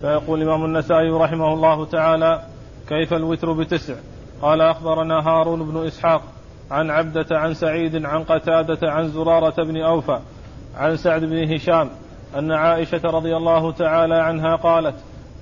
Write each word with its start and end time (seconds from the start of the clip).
فيقول 0.00 0.42
الإمام 0.42 0.64
النسائي 0.64 1.10
رحمه 1.10 1.52
الله 1.52 1.84
تعالى 1.84 2.42
كيف 2.88 3.14
الوتر 3.14 3.52
بتسع؟ 3.52 3.94
قال 4.42 4.60
أخبرنا 4.60 5.28
هارون 5.28 5.70
بن 5.70 5.86
إسحاق 5.86 6.22
عن 6.70 6.90
عبدة 6.90 7.26
عن 7.38 7.54
سعيد 7.54 8.04
عن 8.04 8.24
قتادة 8.24 8.92
عن 8.92 9.08
زرارة 9.08 9.64
بن 9.64 9.76
أوفى 9.76 10.18
عن 10.76 10.96
سعد 10.96 11.24
بن 11.24 11.52
هشام 11.54 11.90
أن 12.38 12.52
عائشة 12.52 13.00
رضي 13.04 13.36
الله 13.36 13.72
تعالى 13.72 14.14
عنها 14.14 14.56
قالت 14.56 14.94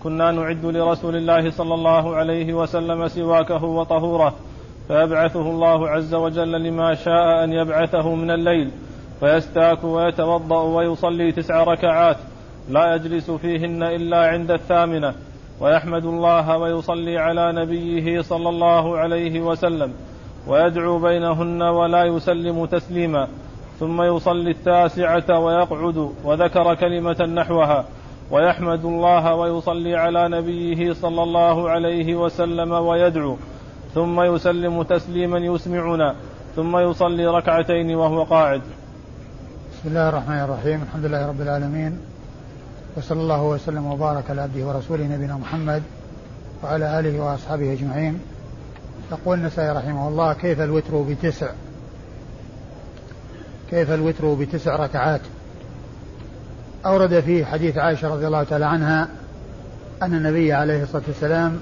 كنا 0.02 0.30
نعد 0.30 0.66
لرسول 0.66 1.16
الله 1.16 1.50
صلى 1.50 1.74
الله 1.74 2.16
عليه 2.16 2.54
وسلم 2.54 3.08
سواكه 3.08 3.64
وطهوره 3.64 4.34
فيبعثه 4.88 5.50
الله 5.50 5.88
عز 5.88 6.14
وجل 6.14 6.52
لما 6.62 6.94
شاء 6.94 7.44
أن 7.44 7.52
يبعثه 7.52 8.14
من 8.14 8.30
الليل 8.30 8.70
فيستاك 9.20 9.84
ويتوضأ 9.84 10.60
ويصلي 10.62 11.32
تسع 11.32 11.64
ركعات 11.64 12.16
لا 12.68 12.94
يجلس 12.94 13.30
فيهن 13.30 13.82
إلا 13.82 14.26
عند 14.26 14.50
الثامنة 14.50 15.14
ويحمد 15.60 16.04
الله 16.04 16.58
ويصلي 16.58 17.18
على 17.18 17.52
نبيه 17.52 18.22
صلى 18.22 18.48
الله 18.48 18.98
عليه 18.98 19.40
وسلم 19.40 19.92
ويدعو 20.46 20.98
بينهن 20.98 21.62
ولا 21.62 22.04
يسلم 22.04 22.64
تسليما 22.64 23.28
ثم 23.80 24.02
يصلي 24.02 24.50
التاسعة 24.50 25.38
ويقعد 25.38 26.10
وذكر 26.24 26.74
كلمة 26.74 27.22
نحوها 27.22 27.84
ويحمد 28.30 28.84
الله 28.84 29.34
ويصلي 29.34 29.96
على 29.96 30.28
نبيه 30.28 30.92
صلى 30.92 31.22
الله 31.22 31.70
عليه 31.70 32.14
وسلم 32.14 32.72
ويدعو 32.72 33.36
ثم 33.94 34.20
يسلم 34.20 34.82
تسليما 34.82 35.38
يسمعنا 35.38 36.14
ثم 36.56 36.76
يصلي 36.76 37.26
ركعتين 37.26 37.94
وهو 37.94 38.22
قاعد. 38.22 38.62
بسم 39.72 39.88
الله 39.88 40.08
الرحمن 40.08 40.40
الرحيم. 40.40 40.82
الحمد 40.82 41.04
لله 41.04 41.28
رب 41.28 41.40
العالمين. 41.40 42.13
وصلى 42.96 43.20
الله 43.20 43.42
وسلم 43.42 43.86
وبارك 43.86 44.30
على 44.30 44.42
عبده 44.42 44.66
ورسوله 44.66 45.04
نبينا 45.04 45.36
محمد 45.36 45.82
وعلى 46.62 47.00
آله 47.00 47.20
وأصحابه 47.20 47.72
أجمعين. 47.72 48.20
يقول 49.12 49.38
النسائي 49.38 49.70
رحمه 49.70 50.08
الله 50.08 50.32
كيف 50.32 50.60
الوتر 50.60 51.02
بتسع؟ 51.02 51.50
كيف 53.70 53.90
الوتر 53.90 54.34
بتسع 54.34 54.76
ركعات؟ 54.76 55.20
أورد 56.86 57.20
فيه 57.20 57.44
حديث 57.44 57.78
عائشة 57.78 58.08
رضي 58.08 58.26
الله 58.26 58.42
تعالى 58.42 58.66
عنها 58.66 59.08
أن 60.02 60.14
النبي 60.14 60.52
عليه 60.52 60.82
الصلاة 60.82 61.02
والسلام 61.08 61.60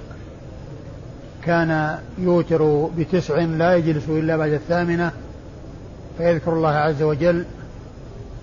كان 1.45 1.99
يوتر 2.19 2.89
بتسع 2.99 3.39
لا 3.39 3.77
يجلس 3.77 4.09
إلا 4.09 4.37
بعد 4.37 4.53
الثامنة 4.53 5.13
فيذكر 6.19 6.53
الله 6.53 6.71
عز 6.71 7.03
وجل 7.03 7.45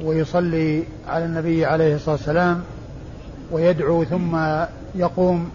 ويصلي 0.04 0.84
على 1.08 1.26
النبي 1.26 1.66
عليه 1.66 1.96
الصلاة 1.96 2.16
والسلام 2.16 2.64
ويدعو 3.52 4.04
ثم 4.04 4.40
يقوم 4.96 5.50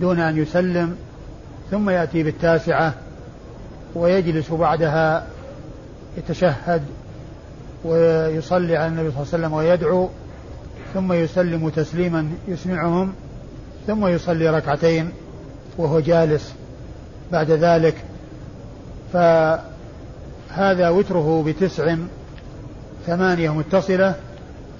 دون 0.00 0.20
أن 0.20 0.38
يسلم 0.38 0.96
ثم 1.70 1.90
يأتي 1.90 2.22
بالتاسعة 2.22 2.94
ويجلس 3.94 4.50
بعدها 4.50 5.26
يتشهد 6.18 6.82
ويصلي 7.84 8.76
على 8.76 8.86
النبي 8.86 9.10
صلى 9.10 9.22
الله 9.22 9.28
عليه 9.32 9.44
وسلم 9.46 9.52
ويدعو 9.52 10.08
ثم 10.94 11.12
يسلم 11.12 11.68
تسليما 11.68 12.28
يسمعهم 12.48 13.12
ثم 13.86 14.06
يصلي 14.06 14.48
ركعتين 14.48 15.10
وهو 15.78 16.00
جالس. 16.00 16.54
بعد 17.32 17.50
ذلك 17.50 17.94
فهذا 19.12 20.88
وتره 20.88 21.44
بتسع 21.46 21.96
ثمانية 23.06 23.54
متصلة 23.54 24.14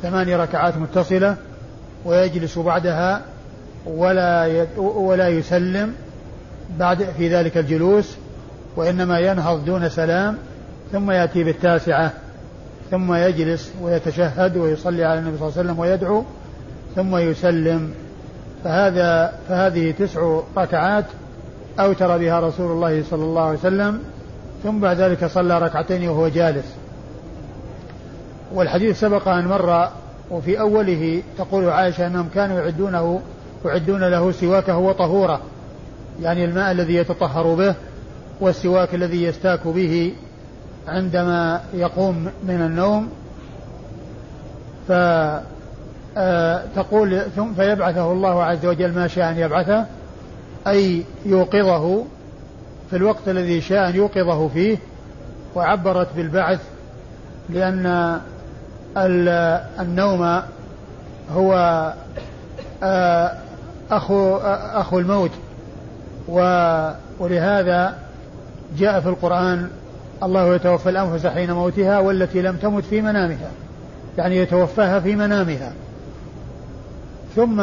ثماني 0.03 0.37
ركعات 0.37 0.77
متصلة 0.77 1.37
ويجلس 2.05 2.59
بعدها 2.59 3.23
ولا 3.87 4.67
ولا 4.77 5.29
يسلم 5.29 5.95
بعد 6.79 7.03
في 7.03 7.29
ذلك 7.29 7.59
الجلوس 7.59 8.17
وإنما 8.77 9.19
ينهض 9.19 9.65
دون 9.65 9.89
سلام 9.89 10.37
ثم 10.93 11.11
يأتي 11.11 11.45
بالتاسعة 11.45 12.13
ثم 12.91 13.15
يجلس 13.15 13.73
ويتشهد 13.83 14.57
ويصلي 14.57 15.05
على 15.05 15.19
النبي 15.19 15.39
صلى 15.39 15.49
الله 15.49 15.59
عليه 15.59 15.69
وسلم 15.69 15.79
ويدعو 15.79 16.25
ثم 16.97 17.17
يسلم. 17.17 17.95
فهذا 18.65 19.33
فهذه 19.49 19.91
تسع 19.91 20.41
ركعات 20.57 21.05
أوتر 21.81 22.19
بها 22.19 22.41
رسول 22.41 22.73
الله 22.73 23.03
صلى 23.11 23.25
الله 23.25 23.43
عليه 23.43 23.59
وسلم 23.59 23.99
ثم 24.65 24.81
بعد 24.81 25.01
ذلك 25.01 25.25
صلى 25.25 25.59
ركعتين 25.59 26.09
وهو 26.09 26.29
جالس. 26.29 26.75
والحديث 28.55 29.01
سبق 29.01 29.29
أن 29.29 29.47
مر 29.47 29.89
وفي 30.31 30.61
أوله 30.61 31.23
تقول 31.39 31.69
عائشة 31.69 32.07
أنهم 32.07 32.29
كانوا 32.35 32.61
يعدونه 32.61 33.21
يعدون 33.65 34.05
له 34.05 34.33
سواكه 34.33 34.79
وطهوره 34.79 35.41
يعني 36.23 36.45
الماء 36.45 36.73
الذي 36.73 36.95
يتطهر 36.95 37.55
به 37.55 37.75
والسواك 38.41 38.95
الذي 38.95 39.23
يستاك 39.23 39.67
به 39.67 40.13
عندما 40.89 41.61
يقوم 41.75 42.29
من 42.45 42.61
النوم. 42.63 43.09
فتقول 46.17 47.21
ثم 47.37 47.55
فيبعثه 47.55 48.13
الله 48.13 48.45
عز 48.45 48.67
وجل 48.67 48.95
ما 48.95 49.09
شاء 49.09 49.31
أن 49.31 49.39
يبعثه 49.39 49.87
أي 50.67 51.03
يوقظه 51.27 52.05
في 52.91 52.97
الوقت 52.97 53.29
الذي 53.29 53.61
شاء 53.61 53.89
أن 53.89 53.97
يوقظه 53.97 54.49
فيه 54.49 54.79
وعبرت 55.55 56.09
بالبعث 56.17 56.61
لأن 57.49 58.21
النوم 58.97 60.43
هو 61.35 61.93
أخو 63.91 64.37
أخو 64.73 64.99
الموت. 64.99 65.31
ولهذا 67.21 67.95
جاء 68.79 69.01
في 69.01 69.09
القرآن 69.09 69.69
الله 70.23 70.55
يتوفى 70.55 70.91
الأنفس 70.91 71.27
حين 71.27 71.53
موتها 71.53 71.99
والتي 71.99 72.43
لم 72.43 72.57
تمت 72.57 72.85
في 72.85 73.01
منامها. 73.01 73.51
يعني 74.19 74.37
يتوفاها 74.37 75.01
في 75.01 75.17
منامها. 75.17 75.73
ثم 77.37 77.61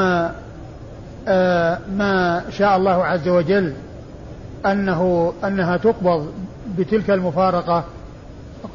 آه 1.28 1.78
ما 1.98 2.42
شاء 2.50 2.78
الله 2.78 3.06
عز 3.06 3.28
وجل 3.28 3.74
أنه 4.66 5.34
أنها 5.44 5.78
تقبض 5.78 6.32
بتلك 6.78 7.10
المفارقة 7.10 7.84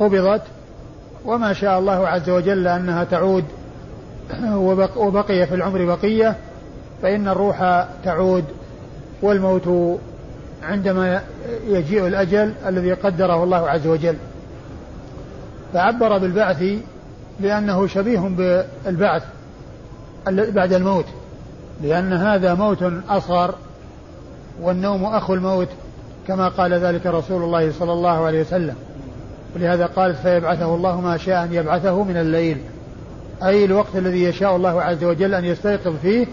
قبضت 0.00 0.43
وما 1.26 1.53
شاء 1.53 1.78
الله 1.78 2.09
عز 2.09 2.31
وجل 2.31 2.69
أنها 2.69 3.04
تعود 3.04 3.44
وبقي 4.97 5.47
في 5.47 5.54
العمر 5.54 5.84
بقية 5.84 6.37
فإن 7.03 7.28
الروح 7.28 7.87
تعود 8.04 8.44
والموت 9.22 9.98
عندما 10.62 11.22
يجيء 11.66 12.06
الأجل 12.06 12.54
الذي 12.66 12.92
قدره 12.92 13.44
الله 13.44 13.69
عز 13.69 13.87
وجل. 13.87 14.16
فعبر 15.72 16.19
بالبعث 16.19 16.64
لأنه 17.41 17.87
شبيه 17.87 18.19
بالبعث 18.20 19.22
بعد 20.28 20.72
الموت 20.72 21.04
لأن 21.82 22.12
هذا 22.12 22.54
موت 22.54 22.93
أصغر 23.08 23.54
والنوم 24.62 25.04
أخو 25.04 25.34
الموت 25.34 25.69
كما 26.28 26.48
قال 26.48 26.75
ذلك 26.75 27.06
رسول 27.06 27.43
الله 27.43 27.72
صلى 27.72 27.93
الله 27.93 28.25
عليه 28.26 28.41
وسلم. 28.41 28.75
ولهذا 29.55 29.87
قالت 29.87 30.17
فيبعثه 30.17 30.75
الله 30.75 31.01
ما 31.01 31.17
شاء 31.17 31.45
أن 31.45 31.55
يبعثه 31.55 32.05
من 32.05 32.17
الليل. 32.17 32.59
أي 33.43 33.65
الوقت 33.65 33.97
الذي 33.97 34.23
يشاء 34.23 34.57
الله 34.57 34.83
عز 34.83 35.05
وجل 35.05 35.34
أن 35.34 35.45
يستيقظ 35.45 35.97
فيه 36.03 36.27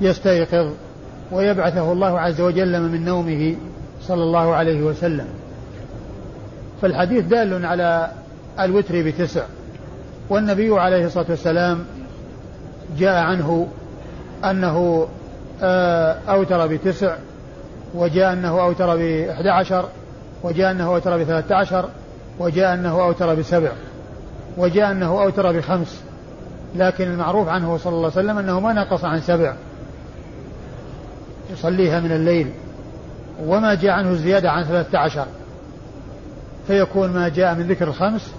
يستيقظ. 0.00 0.70
ويبعثه 1.32 1.92
الله 1.92 2.20
عز 2.20 2.40
وجل 2.40 2.80
من 2.82 3.04
نومه 3.04 3.56
صلى 4.02 4.22
الله 4.22 4.54
عليه 4.54 4.82
وسلم. 4.82 5.26
فالحديث 6.82 7.24
دال 7.24 7.66
على 7.66 8.10
الوتر 8.60 9.02
بتسع. 9.02 9.42
والنبي 10.30 10.80
عليه 10.80 11.06
الصلاة 11.06 11.26
والسلام 11.28 11.84
جاء 12.98 13.22
عنه 13.24 13.68
أنه 14.44 15.08
آه، 15.62 16.16
أوتر 16.28 16.66
بتسع 16.66 17.16
وجاء 17.94 18.32
أنه 18.32 18.60
أوتر 18.60 18.96
بإحدى 18.96 19.50
عشر 19.50 19.88
وجاء 20.42 20.70
أنه 20.70 20.86
أوتر 20.86 21.18
بثلاثة 21.18 21.54
عشر 21.54 21.88
وجاء 22.38 22.74
أنه 22.74 23.04
أوتر 23.04 23.34
بسبع 23.34 23.72
وجاء 24.56 24.90
أنه 24.90 25.22
أوتر 25.22 25.52
بخمس 25.52 26.02
لكن 26.76 27.04
المعروف 27.04 27.48
عنه 27.48 27.76
صلى 27.76 27.92
الله 27.92 28.10
عليه 28.16 28.26
وسلم 28.26 28.38
أنه 28.38 28.60
ما 28.60 28.72
نقص 28.72 29.04
عن 29.04 29.20
سبع. 29.20 29.54
يصليها 31.52 32.00
من 32.00 32.12
الليل. 32.12 32.52
وما 33.46 33.74
جاء 33.74 33.90
عنه 33.90 34.14
زيادة 34.14 34.50
عن 34.50 34.64
ثلاثة 34.64 34.98
عشر. 34.98 35.26
فيكون 36.66 37.10
ما 37.10 37.28
جاء 37.28 37.54
من 37.54 37.68
ذكر 37.68 37.88
الخمس 37.88 38.34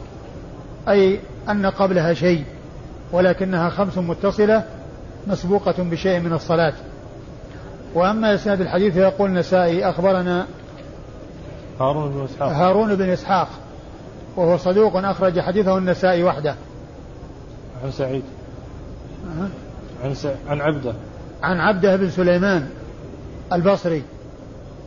أي 0.89 1.19
أن 1.49 1.65
قبلها 1.65 2.13
شيء 2.13 2.43
ولكنها 3.11 3.69
خمس 3.69 3.97
متصلة 3.97 4.63
مسبوقة 5.27 5.75
بشيء 5.77 6.19
من 6.19 6.33
الصلاة. 6.33 6.73
وأما 7.93 8.35
إسناد 8.35 8.61
الحديث 8.61 8.93
فيقول 8.93 9.29
النسائي 9.29 9.89
أخبرنا 9.89 10.45
هارون 11.79 12.11
بن 12.11 12.23
إسحاق. 12.23 12.49
هارون 12.49 12.95
بن 12.95 13.09
إسحاق. 13.09 13.47
وهو 14.37 14.57
صدوق 14.57 14.95
أخرج 14.95 15.39
حديثه 15.39 15.77
النسائي 15.77 16.23
وحده. 16.23 16.55
عن 17.83 17.91
سعيد. 17.91 18.23
أه. 19.25 19.47
عن 20.05 20.13
س... 20.13 20.27
عن 20.47 20.61
عبده. 20.61 20.93
عن 21.43 21.59
عبده 21.59 21.95
بن 21.95 22.09
سليمان 22.09 22.69
البصري. 23.53 24.03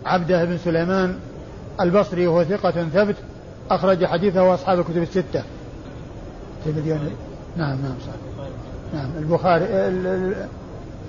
عبده 0.06 0.44
بن 0.44 0.58
سليمان 0.58 1.18
البصري 1.80 2.26
وهو 2.26 2.44
ثقة 2.44 2.88
ثبت 2.88 3.16
أخرج 3.70 4.04
حديثه 4.04 4.54
أصحاب 4.54 4.78
الكتب 4.78 5.02
الستة. 5.02 5.42
نعم 7.56 7.78
نعم 7.82 7.94
صح 8.06 8.12
نعم 8.94 9.10
البخاري 9.18 9.64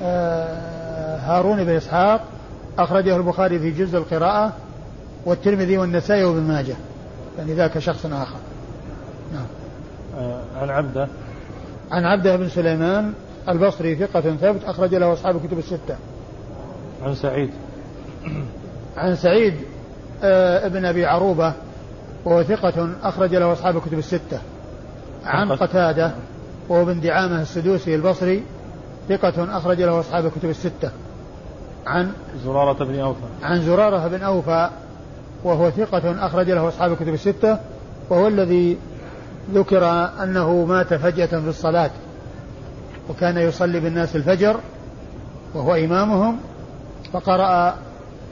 آه، 0.02 1.18
هارون 1.18 1.64
بن 1.64 1.76
إسحاق 1.76 2.22
أخرجه 2.78 3.16
البخاري 3.16 3.60
في 3.60 3.72
جزء 3.72 3.98
القراءة 3.98 4.54
والترمذي 5.26 5.78
والنسائي 5.78 6.24
وابن 6.24 6.42
ماجه. 6.42 6.76
يعني 7.40 7.54
ذاك 7.54 7.80
شخص 7.80 8.06
آخر. 8.06 8.38
نعم. 9.34 9.46
آه، 10.18 10.42
عن 10.62 10.70
عبده. 10.70 11.08
عن 11.92 12.06
عبده 12.06 12.36
بن 12.36 12.50
سليمان 12.50 13.14
البصري 13.50 13.96
ثقة 13.96 14.22
ثبت 14.22 14.64
أخرج 14.64 14.96
له 14.96 15.14
أصحاب 15.14 15.36
الكتب 15.36 15.60
الستة. 15.60 15.96
عن 17.04 17.16
سعيد. 17.16 17.50
عن 18.98 19.16
سعيد 19.16 19.54
آه 20.24 20.66
ابن 20.66 20.86
أبي 20.86 21.06
عروبة 21.06 21.54
وهو 22.26 22.44
ثقة 22.44 22.90
أخرج 23.04 23.36
له 23.36 23.54
أصحاب 23.54 23.78
الكتب 23.78 23.98
الستة. 23.98 24.40
عن 25.26 25.52
قتادة 25.52 26.12
وهو 26.70 26.86
بن 26.86 27.00
دعامة 27.00 27.42
السدوسي 27.42 27.96
البصري 27.96 28.44
ثقة 29.10 29.58
أخرج 29.58 29.82
له 29.82 30.00
أصحاب 30.00 30.26
الكتب 30.26 30.50
الستة. 30.50 30.92
عن 31.88 32.12
زرارة 32.44 32.86
بن 32.86 33.00
أوفى. 33.00 33.20
عن 33.44 33.62
زرارة 33.62 34.08
بن 34.08 34.24
أوفى 34.24 34.70
وهو 35.44 35.70
ثقة 35.70 36.26
أخرج 36.26 36.52
له 36.52 36.68
أصحاب 36.68 36.92
الكتب 36.92 37.14
الستة 37.14 37.60
وهو 38.10 38.28
الذي 38.28 38.78
ذكر 39.54 39.86
أنه 40.24 40.66
مات 40.66 40.94
فجأة 40.94 41.26
في 41.26 41.50
الصلاة 41.50 41.92
وكان 43.10 43.38
يصلي 43.38 43.80
بالناس 43.80 44.16
الفجر 44.16 44.60
وهو 45.54 45.76
إمامهم 45.76 46.38
فقرأ 47.14 47.76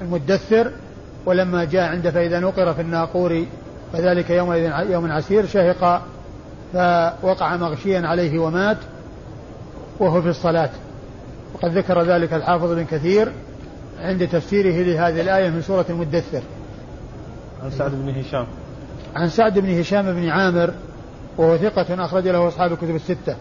المدثر 0.01 0.71
ولما 1.25 1.65
جاء 1.65 1.89
عند 1.89 2.09
فإذا 2.09 2.39
نقر 2.39 2.73
في 2.73 2.81
الناقور 2.81 3.45
فذلك 3.93 4.29
يومئذ 4.29 4.71
يوم 4.89 5.11
عسير 5.11 5.45
شهق 5.45 6.01
فوقع 6.73 7.57
مغشيا 7.57 8.01
عليه 8.07 8.39
ومات 8.39 8.77
وهو 9.99 10.21
في 10.21 10.29
الصلاة. 10.29 10.69
وقد 11.53 11.77
ذكر 11.77 12.01
ذلك 12.03 12.33
الحافظ 12.33 12.71
بن 12.71 12.85
كثير 12.85 13.31
عند 14.01 14.27
تفسيره 14.27 14.83
لهذه 14.83 15.21
الآية 15.21 15.49
من 15.49 15.61
سورة 15.61 15.85
المدثر. 15.89 16.41
عن 17.63 17.71
سعد 17.71 17.91
بن 17.91 18.19
هشام. 18.19 18.47
عن 19.15 19.29
سعد 19.29 19.59
بن 19.59 19.79
هشام 19.79 20.13
بن 20.13 20.29
عامر 20.29 20.73
وهو 21.37 21.57
ثقة 21.57 22.05
أخرج 22.05 22.27
له 22.27 22.47
أصحاب 22.47 22.71
الكتب 22.71 22.95
الستة. 22.95 23.35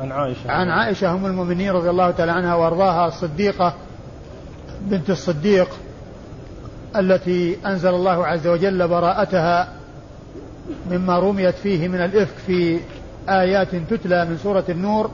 عن 0.00 0.12
عائشة. 0.12 0.50
عن 0.50 0.68
عائشة 0.68 1.12
أم 1.12 1.26
المؤمنين 1.26 1.70
رضي 1.70 1.90
الله 1.90 2.10
تعالى 2.10 2.32
عنها 2.32 2.54
وأرضاها 2.54 3.08
الصديقة 3.08 3.74
بنت 4.80 5.10
الصديق 5.10 5.68
التي 6.96 7.56
أنزل 7.66 7.94
الله 7.94 8.26
عز 8.26 8.46
وجل 8.46 8.88
براءتها 8.88 9.68
مما 10.90 11.18
رميت 11.18 11.54
فيه 11.54 11.88
من 11.88 12.00
الإفك 12.00 12.36
في 12.46 12.80
آيات 13.28 13.68
تتلى 13.76 14.24
من 14.24 14.38
سورة 14.42 14.64
النور 14.68 15.10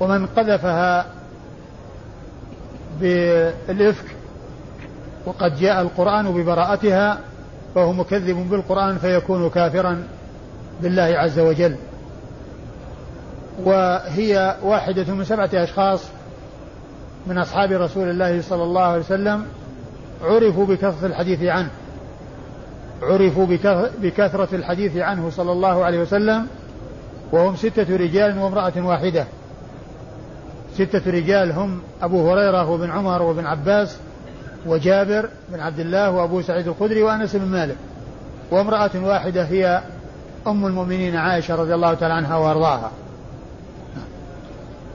ومن 0.00 0.26
قذفها 0.26 1.06
بالإفك 3.00 4.04
وقد 5.26 5.56
جاء 5.56 5.82
القرآن 5.82 6.32
ببراءتها 6.32 7.18
فهو 7.74 7.92
مكذب 7.92 8.50
بالقرآن 8.50 8.98
فيكون 8.98 9.50
كافرا 9.50 10.02
بالله 10.82 11.02
عز 11.02 11.38
وجل. 11.38 11.76
وهي 13.64 14.56
واحدة 14.62 15.14
من 15.14 15.24
سبعة 15.24 15.50
أشخاص 15.54 16.04
من 17.26 17.38
أصحاب 17.38 17.72
رسول 17.72 18.10
الله 18.10 18.42
صلى 18.42 18.62
الله 18.62 18.82
عليه 18.82 19.00
وسلم 19.00 19.46
عرفوا 20.24 20.66
بكثرة 20.66 21.06
الحديث 21.06 21.42
عنه. 21.42 21.70
عرفوا 23.02 23.46
بكثرة 24.02 24.48
الحديث 24.52 24.96
عنه 24.96 25.30
صلى 25.30 25.52
الله 25.52 25.84
عليه 25.84 26.00
وسلم 26.00 26.46
وهم 27.32 27.56
ستة 27.56 27.96
رجال 27.96 28.38
وامرأة 28.38 28.72
واحدة. 28.76 29.26
ستة 30.74 31.10
رجال 31.10 31.52
هم 31.52 31.82
أبو 32.02 32.30
هريرة 32.30 32.70
وابن 32.70 32.90
عمر 32.90 33.22
وابن 33.22 33.46
عباس 33.46 33.98
وجابر 34.66 35.28
بن 35.48 35.60
عبد 35.60 35.80
الله 35.80 36.10
وأبو 36.10 36.42
سعيد 36.42 36.68
الخدري 36.68 37.02
وأنس 37.02 37.36
بن 37.36 37.46
مالك 37.46 37.76
وامرأة 38.50 38.90
واحدة 38.94 39.44
هي 39.44 39.82
أم 40.46 40.66
المؤمنين 40.66 41.16
عائشة 41.16 41.54
رضي 41.54 41.74
الله 41.74 41.94
تعالى 41.94 42.14
عنها 42.14 42.36
وأرضاها. 42.36 42.90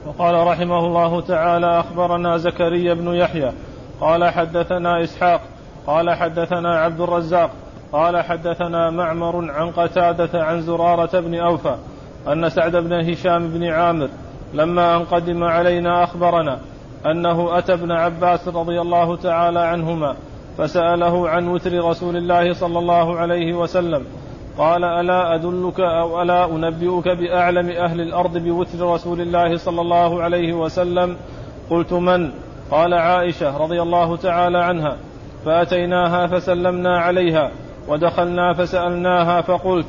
وقال 0.06 0.46
رحمه 0.46 0.78
الله 0.78 1.20
تعالى 1.20 1.80
أخبرنا 1.80 2.36
زكريا 2.36 2.94
بن 2.94 3.14
يحيى. 3.14 3.52
قال 4.00 4.30
حدثنا 4.30 5.04
إسحاق. 5.04 5.40
قال 5.86 6.10
حدثنا 6.10 6.78
عبد 6.78 7.00
الرزاق. 7.00 7.50
قال 7.92 8.24
حدثنا 8.24 8.90
معمر 8.90 9.50
عن 9.50 9.70
قتادة 9.70 10.44
عن 10.44 10.60
زرارة 10.62 11.20
بن 11.20 11.34
أوفى 11.34 11.76
أن 12.28 12.50
سعد 12.50 12.76
بن 12.76 12.92
هشام 13.10 13.48
بن 13.48 13.64
عامر 13.64 14.08
لما 14.54 14.96
أن 14.96 15.04
قدم 15.04 15.44
علينا 15.44 16.04
أخبرنا 16.04 16.58
أنه 17.10 17.58
أتى 17.58 17.72
ابن 17.72 17.92
عباس 17.92 18.48
رضي 18.48 18.80
الله 18.80 19.16
تعالى 19.16 19.60
عنهما 19.60 20.16
فسأله 20.58 21.28
عن 21.28 21.48
وتر 21.48 21.84
رسول 21.84 22.16
الله 22.16 22.52
صلى 22.52 22.78
الله 22.78 23.16
عليه 23.16 23.54
وسلم 23.54 24.04
قال 24.58 24.84
ألا 24.84 25.34
أدلك 25.34 25.80
أو 25.80 26.22
ألا 26.22 26.44
أنبئك 26.44 27.08
بأعلم 27.08 27.70
أهل 27.70 28.00
الأرض 28.00 28.38
بوتر 28.38 28.92
رسول 28.92 29.20
الله 29.20 29.56
صلى 29.56 29.80
الله 29.80 30.22
عليه 30.22 30.52
وسلم؟ 30.52 31.16
قلت 31.70 31.92
من؟ 31.92 32.30
قال 32.70 32.94
عائشة 32.94 33.58
رضي 33.58 33.82
الله 33.82 34.16
تعالى 34.16 34.58
عنها. 34.58 34.96
فأتيناها 35.44 36.26
فسلمنا 36.26 36.98
عليها 36.98 37.50
ودخلنا 37.88 38.52
فسألناها 38.52 39.40
فقلت 39.40 39.86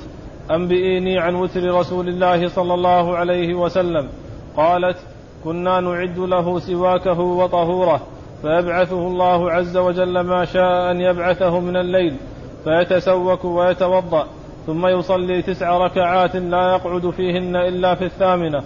أنبئيني 0.51 1.19
عن 1.19 1.35
وتر 1.35 1.63
رسول 1.73 2.07
الله 2.07 2.47
صلى 2.47 2.73
الله 2.73 3.17
عليه 3.17 3.53
وسلم. 3.53 4.07
قالت 4.57 4.97
كنا 5.43 5.79
نعد 5.79 6.19
له 6.19 6.59
سواكه 6.59 7.19
وطهوره 7.19 8.01
فيبعثه 8.41 9.07
الله 9.07 9.51
عز 9.51 9.77
وجل 9.77 10.19
ما 10.19 10.45
شاء 10.45 10.91
أن 10.91 11.01
يبعثه 11.01 11.59
من 11.59 11.77
الليل 11.77 12.15
فيتسوك 12.63 13.45
ويتوضأ 13.45 14.27
ثم 14.67 14.87
يصلي 14.87 15.41
تسع 15.41 15.77
ركعات 15.77 16.35
لا 16.35 16.71
يقعد 16.71 17.09
فيهن 17.09 17.55
إلا 17.55 17.95
في 17.95 18.05
الثامنة 18.05 18.63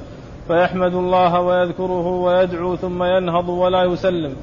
فيحمد 0.48 0.94
الله 0.94 1.42
ويذكره 1.42 2.08
ويدعو 2.08 2.76
ثم 2.76 3.04
ينهض 3.04 3.50
ولا 3.50 3.84
يسلم 3.84 4.36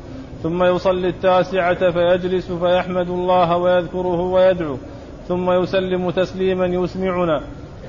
ثم 0.43 0.65
يصلي 0.65 1.09
التاسعة 1.09 1.91
فيجلس 1.91 2.53
فيحمد 2.53 3.09
الله 3.09 3.57
ويذكره 3.57 4.21
ويدعو 4.21 4.77
ثم 5.29 5.51
يسلم 5.51 6.11
تسليما 6.11 6.67
يسمعنا 6.67 7.43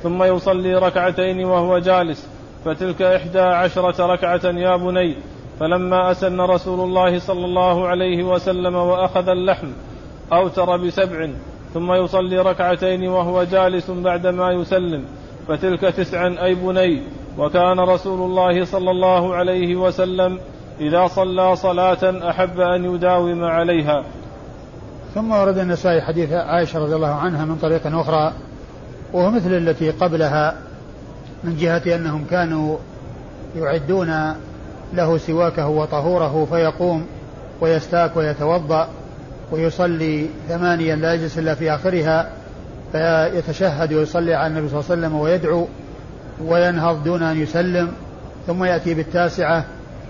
ثم 0.03 0.23
يصلي 0.23 0.75
ركعتين 0.75 1.45
وهو 1.45 1.79
جالس 1.79 2.29
فتلك 2.65 3.01
إحدى 3.01 3.39
عشرة 3.39 4.05
ركعة 4.05 4.45
يا 4.45 4.75
بني 4.75 5.15
فلما 5.59 6.11
أسن 6.11 6.41
رسول 6.41 6.79
الله 6.79 7.19
صلى 7.19 7.45
الله 7.45 7.87
عليه 7.87 8.23
وسلم 8.23 8.75
وأخذ 8.75 9.29
اللحم 9.29 9.67
أوتر 10.33 10.77
بسبع 10.77 11.29
ثم 11.73 11.93
يصلي 11.93 12.37
ركعتين 12.37 13.07
وهو 13.07 13.43
جالس 13.43 13.91
بعدما 13.91 14.51
يسلم 14.51 15.05
فتلك 15.47 15.81
تسعا 15.81 16.35
أي 16.43 16.55
بني 16.55 17.01
وكان 17.37 17.79
رسول 17.79 18.19
الله 18.19 18.65
صلى 18.65 18.91
الله 18.91 19.35
عليه 19.35 19.75
وسلم 19.75 20.39
إذا 20.79 21.07
صلى 21.07 21.55
صلاة 21.55 22.29
أحب 22.29 22.59
أن 22.59 22.95
يداوم 22.95 23.43
عليها. 23.43 24.03
ثم 25.15 25.31
ورد 25.31 25.57
النسائي 25.57 26.01
حديث 26.01 26.31
عائشة 26.31 26.79
رضي 26.79 26.95
الله 26.95 27.11
عنها 27.11 27.45
من 27.45 27.55
طريق 27.55 27.81
أخرى 27.87 28.33
وهو 29.13 29.31
مثل 29.31 29.53
التي 29.53 29.91
قبلها 29.91 30.55
من 31.43 31.57
جهة 31.57 31.95
أنهم 31.95 32.25
كانوا 32.31 32.77
يعدون 33.55 34.33
له 34.93 35.17
سواكه 35.17 35.67
وطهوره 35.67 36.47
فيقوم 36.51 37.05
ويستاك 37.61 38.17
ويتوضأ 38.17 38.87
ويصلي 39.51 40.25
ثمانيا 40.49 40.95
لا 40.95 41.13
يجلس 41.13 41.37
إلا 41.37 41.55
في 41.55 41.75
آخرها 41.75 42.29
فيتشهد 42.91 43.93
ويصلي 43.93 44.33
على 44.33 44.47
النبي 44.47 44.69
صلى 44.69 44.79
الله 44.79 44.91
عليه 44.91 45.01
وسلم 45.01 45.19
ويدعو 45.19 45.67
وينهض 46.45 47.03
دون 47.03 47.23
أن 47.23 47.41
يسلم 47.41 47.91
ثم 48.47 48.63
يأتي 48.63 48.93
بالتاسعة 48.93 49.65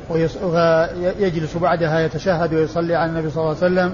ويجلس 0.09 1.57
بعدها 1.57 2.00
يتشهد 2.00 2.53
ويصلي 2.53 2.95
على 2.95 3.09
النبي 3.11 3.29
صلى 3.29 3.43
الله 3.43 3.55
عليه 3.63 3.65
وسلم 3.65 3.93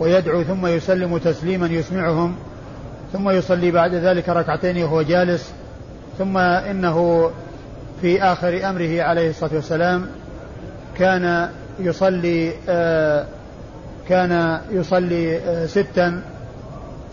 ويدعو 0.00 0.42
ثم 0.42 0.66
يسلم 0.66 1.18
تسليما 1.18 1.66
يسمعهم 1.66 2.34
ثم 3.12 3.30
يصلي 3.30 3.70
بعد 3.70 3.94
ذلك 3.94 4.28
ركعتين 4.28 4.82
وهو 4.82 5.02
جالس 5.02 5.52
ثم 6.18 6.38
إنه 6.38 7.30
في 8.00 8.22
آخر 8.22 8.70
أمره 8.70 9.02
عليه 9.02 9.30
الصلاة 9.30 9.54
والسلام 9.54 10.06
كان 10.98 11.48
يصلي 11.80 12.52
آه 12.68 13.24
كان 14.08 14.60
يصلي 14.70 15.36
آه 15.38 15.66
ستا 15.66 16.22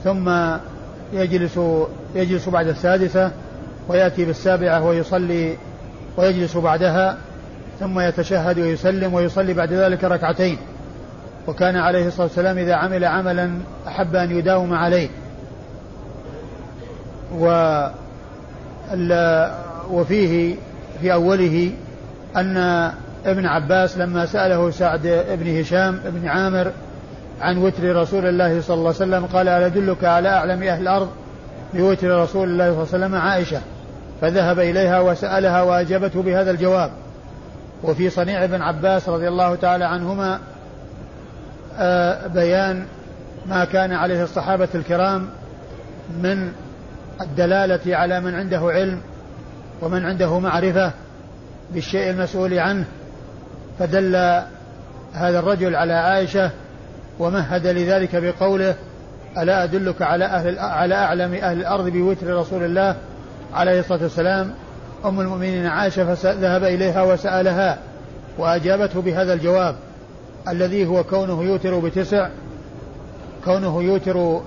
ثم 0.04 0.32
يجلس 1.14 1.60
يجلس 2.16 2.50
بعد 2.50 2.68
السادسة 2.68 3.32
ويأتي 3.88 4.26
بالسابعة 4.26 4.84
ويصلي 4.84 5.58
ويجلس 6.18 6.58
بعدها 6.58 7.18
ثم 7.80 8.00
يتشهد 8.00 8.60
ويسلم 8.60 9.14
ويصلي 9.14 9.54
بعد 9.54 9.74
ذلك 9.74 10.04
ركعتين. 10.04 10.58
وكان 11.48 11.76
عليه 11.76 12.08
الصلاة 12.08 12.28
والسلام 12.28 12.58
إذا 12.58 12.76
عمل 12.76 13.06
عملا 13.06 13.52
أحب 13.88 14.16
أن 14.16 14.32
يداوم 14.32 14.74
عليه. 14.74 15.10
و 17.40 17.48
وفيه 19.92 20.56
في 21.02 21.14
أوله 21.14 21.72
أن 22.36 22.58
ابن 23.26 23.46
عباس 23.46 23.98
لما 23.98 24.26
سأله 24.26 24.72
سعد 24.72 25.26
بن 25.30 25.60
هشام 25.60 26.00
بن 26.06 26.28
عامر 26.28 26.72
عن 27.42 27.58
وتر 27.58 27.96
رسول 27.96 28.26
الله 28.26 28.62
صلى 28.62 28.76
الله 28.76 28.88
عليه 28.88 28.98
وسلم 28.98 29.26
قال 29.26 29.48
ألا 29.48 29.66
أدلك 29.66 30.04
على 30.04 30.30
أعلم 30.30 30.64
أهل 30.64 30.82
الأرض 30.82 31.10
بوتر 31.74 32.24
رسول 32.24 32.50
الله 32.50 32.66
صلى 32.66 32.84
الله 32.84 32.88
عليه 32.94 33.06
وسلم 33.06 33.16
عائشة؟ 33.16 33.62
فذهب 34.22 34.60
إليها 34.60 35.00
وسألها 35.00 35.62
وأجابته 35.62 36.22
بهذا 36.22 36.52
الجواب. 36.52 36.92
وفي 37.84 38.10
صنيع 38.10 38.44
ابن 38.44 38.62
عباس 38.62 39.10
رضي 39.10 39.28
الله 39.28 39.56
تعالى 39.56 39.86
عنهما 39.86 40.40
آه، 41.78 42.28
بيان 42.28 42.86
ما 43.46 43.66
كان 43.66 43.94
عليه 43.94 44.24
الصحابة 44.24 44.68
الكرام 44.76 45.30
من 46.22 46.52
الدلالة 47.22 47.96
على 47.96 48.20
من 48.20 48.36
عنده 48.36 48.60
علم 48.60 49.02
ومن 49.82 50.06
عنده 50.06 50.40
معرفة 50.40 50.92
بالشيء 51.74 52.10
المسؤول 52.10 52.60
عنه 52.60 52.86
فدل 53.80 54.16
هذا 55.14 55.40
الرجل 55.40 55.76
على 55.76 55.94
عائشة 55.94 56.52
ومهد 57.20 57.68
لذلك 57.68 58.16
بقوله 58.16 58.76
ألا 59.38 59.64
أدلك 59.64 60.02
على 60.02 60.26
أهل 60.26 60.60
على 60.60 60.96
أعلم 60.96 61.34
أهل 61.34 61.60
الأرض 61.60 61.90
بوتر 61.90 62.40
رسول 62.40 62.64
الله 62.64 62.96
عليه 63.54 63.80
الصلاة 63.80 64.04
والسلام؟ 64.04 64.54
أم 65.06 65.20
المؤمنين 65.20 65.66
عائشة 65.66 66.16
فذهب 66.16 66.64
إليها 66.64 67.04
وسألها 67.04 67.78
وأجابته 68.38 69.02
بهذا 69.02 69.34
الجواب 69.34 69.76
الذي 70.48 70.86
هو 70.86 71.04
كونه 71.04 71.44
يوتر 71.44 71.80
بتسع 71.80 72.30
كونه 73.46 73.84
يوتر 73.84 74.42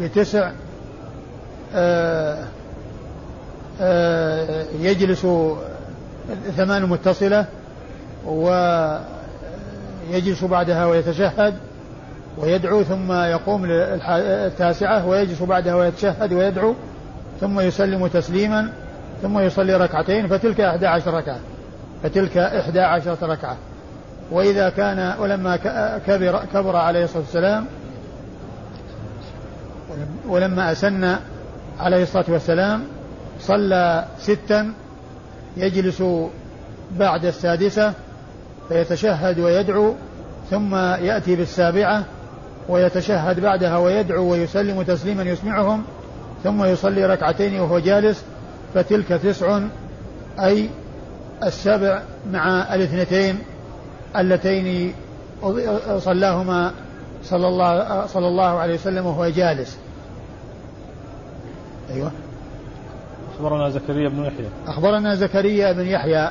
بتسع 0.00 0.50
يجلس 4.80 5.26
ثمان 6.56 6.82
متصلة 6.82 7.46
ويجلس 8.26 9.04
بعدها 10.44 10.86
ويتشهد 10.86 11.54
ويدعو 12.38 12.82
ثم 12.82 13.12
يقوم 13.12 13.66
للتاسعة 13.66 15.06
ويجلس 15.06 15.42
بعدها 15.42 15.74
ويتشهد 15.74 16.32
ويدعو 16.32 16.74
ثم 17.40 17.60
يسلم 17.60 18.06
تسليما 18.06 18.72
ثم 19.22 19.38
يصلي 19.38 19.76
ركعتين 19.76 20.28
فتلك 20.28 20.60
إحدى 20.60 20.86
عشر 20.86 21.14
ركعة 21.14 21.38
فتلك 22.02 22.36
إحدى 22.36 22.80
عشرة 22.80 23.18
ركعة. 23.22 23.56
وإذا 24.30 24.68
كان 24.68 25.14
ولما 25.20 25.56
كبر, 26.06 26.44
كبر 26.54 26.76
عليه 26.76 27.04
الصلاة 27.04 27.22
والسلام 27.22 27.66
ولما 30.28 30.72
أسن 30.72 31.16
عليه 31.78 32.02
الصلاة 32.02 32.24
والسلام 32.28 32.84
صلى 33.40 34.04
ستا 34.18 34.72
يجلس 35.56 36.02
بعد 36.98 37.24
السادسة 37.24 37.92
فيتشهد 38.68 39.38
ويدعو 39.40 39.94
ثم 40.50 40.74
يأتي 40.76 41.36
بالسابعة 41.36 42.04
ويتشهد 42.68 43.40
بعدها 43.40 43.78
ويدعو 43.78 44.32
ويسلم 44.32 44.82
تسليما 44.82 45.22
يسمعهم 45.22 45.82
ثم 46.44 46.64
يصلي 46.64 47.06
ركعتين 47.06 47.60
وهو 47.60 47.78
جالس 47.78 48.24
فتلك 48.74 49.08
تسع 49.08 49.60
أي 50.40 50.70
السبع 51.44 52.02
مع 52.32 52.74
الاثنتين 52.74 53.38
اللتين 54.16 54.94
صلاهما 55.98 56.72
صلى 57.24 57.48
الله 57.48 58.06
صلى 58.06 58.28
الله 58.28 58.58
عليه 58.58 58.74
وسلم 58.74 59.06
وهو 59.06 59.28
جالس. 59.28 59.78
أيوه. 61.90 62.12
أخبرنا 63.34 63.70
زكريا 63.70 64.08
بن 64.08 64.24
يحيى. 64.24 64.48
أخبرنا 64.66 65.14
زكريا 65.14 65.72
بن 65.72 65.86
يحيى. 65.86 66.30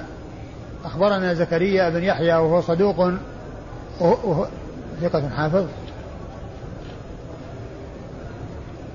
أخبرنا 0.86 1.34
زكريا 1.34 1.90
بن 1.90 2.04
يحيى 2.04 2.34
وهو 2.34 2.62
صدوق. 2.62 3.14
وهو 4.00 4.48
ثقة 5.02 5.30
حافظ. 5.30 5.66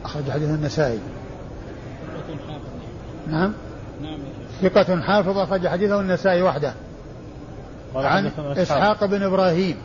أخرج 0.05 0.31
حديث 0.31 0.49
النسائي. 0.49 1.01
نعم. 3.29 3.53
ثقة 4.63 5.01
حافظ 5.01 5.39
أخرج 5.39 5.69
حديثه 5.69 6.01
النسائي 6.01 6.43
وحده. 6.43 6.73
عن 7.95 8.31
إسحاق. 8.57 9.05
بن 9.05 9.23
إبراهيم. 9.23 9.77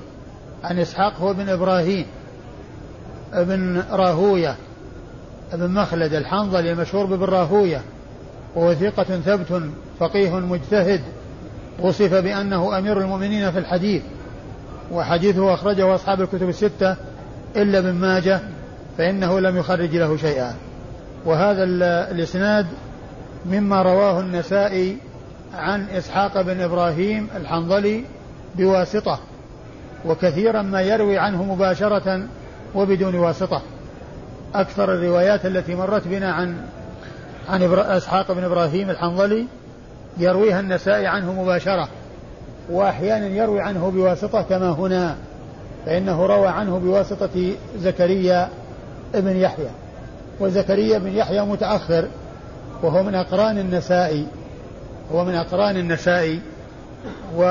عن 0.64 0.80
إسحاق 0.80 1.14
هو 1.20 1.34
بن 1.34 1.50
إبراهيم. 1.50 2.06
ابن 3.34 3.84
راهوية. 3.92 4.56
ابن 5.54 5.72
مخلد 5.72 6.14
الحنظلي 6.14 6.72
المشهور 6.72 7.06
بابن 7.06 7.24
راهوية 7.24 7.82
وهو 8.56 8.74
ثقة 8.74 9.04
ثبت 9.04 9.62
فقيه 10.00 10.40
مجتهد 10.40 11.02
وصف 11.80 12.14
بأنه 12.14 12.78
أمير 12.78 13.02
المؤمنين 13.02 13.52
في 13.52 13.60
الحديث 13.60 14.02
وحديثه 14.92 15.54
أخرجه 15.54 15.96
أصحاب 15.96 16.22
الكتب 16.22 16.50
الستة 16.50 16.96
إلا 17.56 17.80
ابن 17.80 17.94
ماجه 17.94 18.40
فإنه 18.98 19.40
لم 19.40 19.58
يخرج 19.58 19.96
له 19.96 20.18
شيئا. 20.18 20.56
وهذا 21.26 21.64
الإسناد 22.12 22.66
مما 23.46 23.82
رواه 23.82 24.20
النسائي 24.20 24.98
عن 25.54 25.86
إسحاق 25.90 26.42
بن 26.42 26.62
إبراهيم 26.62 27.28
الحنظلي 27.36 28.04
بواسطة 28.56 29.20
وكثيرا 30.06 30.62
ما 30.62 30.82
يروي 30.82 31.18
عنه 31.18 31.44
مباشرة 31.44 32.22
وبدون 32.76 33.16
واسطة. 33.16 33.62
أكثر 34.56 34.94
الروايات 34.94 35.46
التي 35.46 35.76
مرت 35.76 36.08
بنا 36.08 36.32
عن 36.32 36.56
عن 37.50 37.64
إسحاق 37.74 38.32
بن 38.32 38.44
إبراهيم 38.44 38.90
الحنظلي 38.90 39.46
يرويها 40.18 40.60
النسائي 40.60 41.08
عنه 41.08 41.44
مباشرة 41.44 41.88
وأحيانا 42.70 43.28
يروي 43.28 43.62
عنه 43.62 43.90
بواسطة 43.90 44.42
كما 44.42 44.70
هنا 44.70 45.16
فإنه 45.86 46.26
روى 46.26 46.48
عنه 46.48 46.80
بواسطة 46.80 47.54
زكريا 47.78 48.50
بن 49.14 49.36
يحيى 49.36 49.70
وزكريا 50.40 50.98
بن 50.98 51.08
يحيى 51.08 51.42
متأخر 51.42 52.08
وهو 52.84 53.04
من 53.04 53.16
أقران 53.16 53.58
النسائي 53.58 54.28
هو 55.12 55.26
من 55.26 55.36
أقران 55.36 55.78
النسائي 55.78 56.42
و 57.36 57.44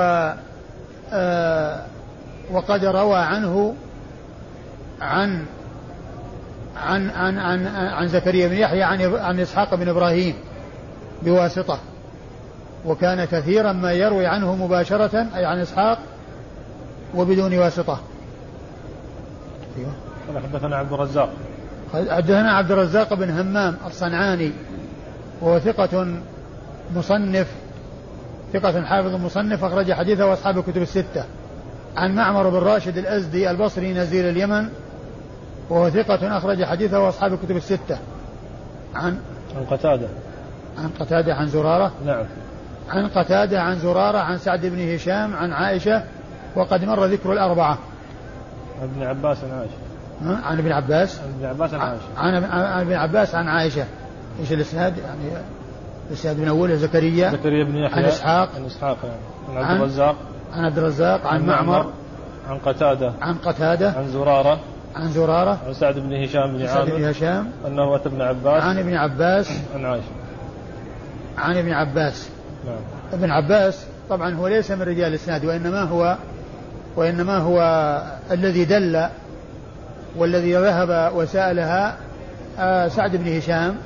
آه 1.12 1.82
وقد 2.52 2.84
روى 2.84 3.18
عنه 3.18 3.74
عن 5.00 5.44
عن 6.76 7.10
عن 7.10 7.38
عن, 7.38 7.66
عن 7.66 8.08
زكريا 8.08 8.48
بن 8.48 8.54
يحيى 8.54 8.82
عن 8.82 9.14
عن 9.14 9.40
إسحاق 9.40 9.74
بن 9.74 9.88
إبراهيم 9.88 10.34
بواسطة. 11.22 11.78
وكان 12.86 13.24
كثيرا 13.24 13.72
ما 13.72 13.92
يروي 13.92 14.26
عنه 14.26 14.54
مباشرة 14.54 15.26
أي 15.36 15.44
عن 15.44 15.58
إسحاق 15.58 15.98
وبدون 17.14 17.58
واسطة. 17.58 18.00
أيوه. 19.78 20.42
حدثنا 20.42 20.76
عبد 20.76 20.92
الرزاق. 20.92 21.32
حدثنا 21.92 22.52
عبد 22.52 22.70
الرزاق 22.72 23.14
بن 23.14 23.30
همام 23.30 23.76
الصنعاني 23.86 24.52
وهو 25.40 25.58
ثقة 25.58 26.06
مصنف 26.96 27.46
ثقة 28.52 28.82
حافظ 28.82 29.14
مصنف 29.14 29.64
أخرج 29.64 29.92
حديثه 29.92 30.26
وأصحاب 30.26 30.58
الكتب 30.58 30.82
الستة. 30.82 31.24
عن 31.96 32.14
معمر 32.14 32.48
بن 32.48 32.56
راشد 32.56 32.98
الأزدي 32.98 33.50
البصري 33.50 33.92
نزيل 33.92 34.24
اليمن 34.24 34.68
وهو 35.70 35.90
ثقة 35.90 36.38
أخرج 36.38 36.64
حديثه 36.64 37.00
وأصحاب 37.00 37.32
الكتب 37.32 37.56
الستة. 37.56 37.98
عن؟ 38.94 39.18
عن 39.56 39.64
قتادة. 39.70 40.08
عن 40.78 40.88
قتادة 41.00 41.34
عن 41.34 41.46
زرارة. 41.46 41.92
نعم. 42.06 42.24
عن 42.88 43.08
قتادة 43.08 43.60
عن 43.60 43.78
زرارة 43.78 44.18
عن 44.18 44.38
سعد 44.38 44.66
بن 44.66 44.94
هشام 44.94 45.36
عن 45.36 45.52
عائشة 45.52 46.02
وقد 46.56 46.84
مر 46.84 47.04
ذكر 47.04 47.32
الأربعة. 47.32 47.78
عن 48.82 48.88
ابن 48.88 49.02
عباس 49.02 49.38
عن 49.44 49.58
عائشة. 49.58 50.46
عن 50.46 50.58
ابن 50.58 50.72
عباس؟ 50.72 51.20
عن 51.20 51.28
ابن 51.34 51.46
عباس 51.46 51.74
عن 51.74 51.80
عائشة. 51.80 52.04
عن, 52.16 52.44
عن 52.44 52.80
ابن 52.80 52.92
عباس 52.92 53.34
عن 53.34 53.48
عائشة. 53.48 53.84
إيش 54.40 54.52
الإسناد؟ 54.52 54.98
يعني 54.98 55.44
الإسناد 56.08 56.40
من 56.40 56.48
أوله؟ 56.48 56.74
زكريا 56.74 57.30
زكريا 57.30 57.64
بن 57.64 57.76
يحيى 57.76 58.02
عن 58.02 58.04
إسحاق. 58.04 58.48
عن 58.56 58.64
إسحاق 58.64 58.96
يعني. 59.04 59.58
عن 59.58 59.64
عبد 59.64 59.80
الرزاق. 59.80 60.16
عن 60.52 60.64
عبد 60.64 60.78
الرزاق 60.78 61.26
عن, 61.26 61.40
عن 61.40 61.46
معمر. 61.46 61.92
عن 62.48 62.58
قتادة. 62.58 63.12
عن 63.20 63.34
قتادة. 63.34 63.90
عن 63.90 64.08
زرارة. 64.08 64.60
عن 64.96 65.08
زرارة 65.08 65.58
عن 65.66 65.74
سعد 65.74 65.98
بن 65.98 66.22
هشام 66.22 66.56
بن 66.56 66.66
عامر 66.66 66.86
سعد 66.86 66.90
بن 66.90 67.04
هشام 67.04 67.50
أنه 67.66 67.96
أتى 67.96 68.08
ابن 68.08 68.22
عباس 68.22 68.62
عن 68.62 68.78
ابن 68.78 68.94
عباس 68.94 69.50
عن 69.74 69.84
عائشة. 69.84 70.04
عن 71.38 71.56
ابن 71.56 71.72
عباس. 71.72 72.28
نعم. 72.66 72.76
ابن 73.12 73.30
عباس 73.30 73.86
طبعا 74.10 74.34
هو 74.34 74.48
ليس 74.48 74.70
من 74.70 74.82
رجال 74.82 75.08
الإسناد 75.08 75.44
وإنما 75.44 75.82
هو 75.82 76.16
وإنما 76.96 77.38
هو 77.38 77.60
الذي 78.30 78.64
دل 78.64 79.06
والذي 80.16 80.56
ذهب 80.56 81.12
وسألها 81.14 81.96
آه، 82.58 82.88
سعد 82.88 83.16
بن 83.16 83.36
هشام 83.36 83.76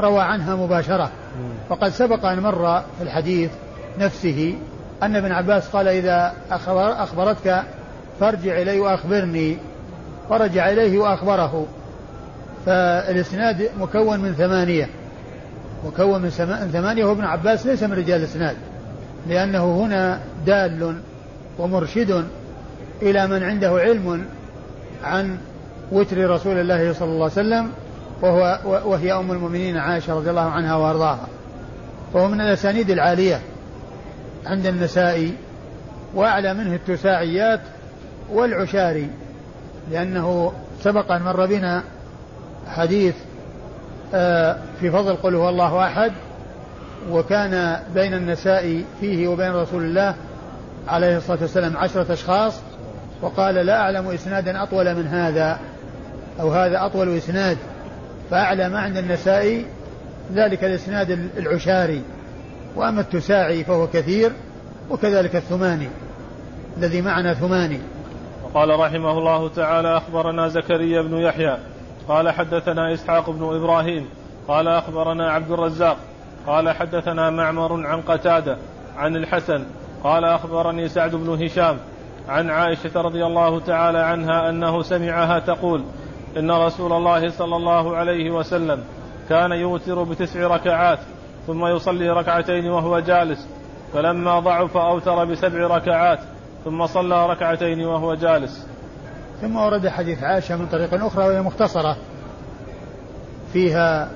روى 0.00 0.20
عنها 0.20 0.54
مباشرة. 0.54 1.10
فقد 1.68 1.88
سبق 1.88 2.26
أن 2.26 2.40
مر 2.40 2.80
في 2.98 3.02
الحديث 3.02 3.50
نفسه 3.98 4.58
أن 5.02 5.16
ابن 5.16 5.32
عباس 5.32 5.68
قال 5.68 5.88
إذا 5.88 6.32
أخبر 6.50 6.92
أخبرتك 7.02 7.62
فارجع 8.20 8.62
إلي 8.62 8.80
وأخبرني. 8.80 9.58
فرجع 10.28 10.70
إليه 10.70 10.98
وأخبره. 10.98 11.66
فالإسناد 12.66 13.68
مكون 13.80 14.20
من 14.20 14.32
ثمانية. 14.32 14.88
مكون 15.86 16.22
من 16.22 16.30
ثمانية. 16.72 17.04
وابن 17.04 17.24
عباس 17.24 17.66
ليس 17.66 17.82
من 17.82 17.92
رجال 17.92 18.20
الإسناد. 18.20 18.56
لأنه 19.28 19.84
هنا 19.84 20.20
دال 20.46 20.96
ومرشد 21.58 22.24
إلى 23.02 23.26
من 23.26 23.42
عنده 23.42 23.70
علم 23.70 24.24
عن 25.04 25.38
وتر 25.92 26.30
رسول 26.30 26.58
الله 26.58 26.92
صلى 26.92 27.08
الله 27.08 27.22
عليه 27.22 27.32
وسلم 27.32 27.70
وهو 28.22 28.58
وهي 28.84 29.12
أم 29.12 29.32
المؤمنين 29.32 29.76
عائشة 29.76 30.14
رضي 30.14 30.30
الله 30.30 30.50
عنها 30.50 30.76
وأرضاها. 30.76 31.28
وهو 32.12 32.28
من 32.28 32.40
الأسانيد 32.40 32.90
العالية 32.90 33.40
عند 34.46 34.66
النسائي 34.66 35.34
وأعلى 36.14 36.54
منه 36.54 36.74
التساعيات 36.74 37.60
والعشاري. 38.32 39.08
لأنه 39.90 40.52
سبق 40.80 41.12
أن 41.12 41.22
مر 41.22 41.46
بنا 41.46 41.82
حديث 42.68 43.14
آه، 44.14 44.56
في 44.80 44.90
فضل 44.90 45.16
قل 45.16 45.34
هو 45.34 45.48
الله 45.48 45.86
أحد 45.86 46.12
وكان 47.10 47.80
بين 47.94 48.14
النساء 48.14 48.84
فيه 49.00 49.28
وبين 49.28 49.52
رسول 49.52 49.82
الله 49.82 50.14
عليه 50.88 51.16
الصلاة 51.16 51.38
والسلام 51.40 51.76
عشرة 51.76 52.12
أشخاص 52.12 52.60
وقال 53.22 53.54
لا 53.54 53.80
أعلم 53.80 54.08
إسنادا 54.08 54.62
أطول 54.62 54.94
من 54.94 55.06
هذا 55.06 55.58
أو 56.40 56.52
هذا 56.52 56.86
أطول 56.86 57.16
إسناد 57.16 57.58
فأعلى 58.30 58.68
ما 58.68 58.78
عند 58.78 58.96
النسائي 58.96 59.66
ذلك 60.34 60.64
الإسناد 60.64 61.10
العشاري 61.36 62.02
وأما 62.76 63.00
التساعي 63.00 63.64
فهو 63.64 63.86
كثير 63.86 64.32
وكذلك 64.90 65.36
الثماني 65.36 65.88
الذي 66.78 67.02
معنا 67.02 67.34
ثماني. 67.34 67.78
وقال 68.54 68.80
رحمه 68.80 69.18
الله 69.18 69.48
تعالى 69.48 69.96
أخبرنا 69.96 70.48
زكريا 70.48 71.02
بن 71.02 71.18
يحيى 71.18 71.58
قال 72.08 72.30
حدثنا 72.30 72.94
إسحاق 72.94 73.30
بن 73.30 73.56
إبراهيم 73.56 74.08
قال 74.48 74.68
أخبرنا 74.68 75.30
عبد 75.30 75.50
الرزاق 75.50 75.96
قال 76.46 76.70
حدثنا 76.70 77.30
معمر 77.30 77.86
عن 77.86 78.00
قتادة 78.00 78.56
عن 78.96 79.16
الحسن 79.16 79.66
قال 80.04 80.24
أخبرني 80.24 80.88
سعد 80.88 81.14
بن 81.14 81.44
هشام 81.44 81.76
عن 82.28 82.50
عائشة 82.50 83.00
رضي 83.00 83.26
الله 83.26 83.60
تعالى 83.60 83.98
عنها 83.98 84.48
أنه 84.50 84.82
سمعها 84.82 85.38
تقول 85.38 85.84
إن 86.36 86.50
رسول 86.50 86.92
الله 86.92 87.28
صلى 87.28 87.56
الله 87.56 87.96
عليه 87.96 88.30
وسلم 88.30 88.84
كان 89.28 89.52
يوتر 89.52 90.02
بتسع 90.02 90.46
ركعات 90.46 90.98
ثم 91.46 91.66
يصلي 91.66 92.10
ركعتين 92.10 92.70
وهو 92.70 92.98
جالس 92.98 93.48
فلما 93.92 94.40
ضعف 94.40 94.76
أوتر 94.76 95.24
بسبع 95.24 95.76
ركعات 95.76 96.18
ثم 96.64 96.86
صلى 96.86 97.26
ركعتين 97.26 97.80
وهو 97.80 98.14
جالس. 98.14 98.66
ثم 99.40 99.56
ورد 99.56 99.88
حديث 99.88 100.22
عائشة 100.22 100.56
من 100.56 100.66
طريق 100.66 101.04
أخرى 101.04 101.24
وهي 101.24 101.42
مختصرة. 101.42 101.96
فيها 103.52 104.10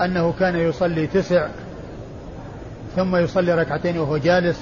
أنه 0.00 0.34
كان 0.40 0.56
يصلي 0.56 1.06
تسع 1.06 1.48
ثم 2.96 3.16
يصلي 3.16 3.54
ركعتين 3.54 3.98
وهو 3.98 4.16
جالس. 4.16 4.60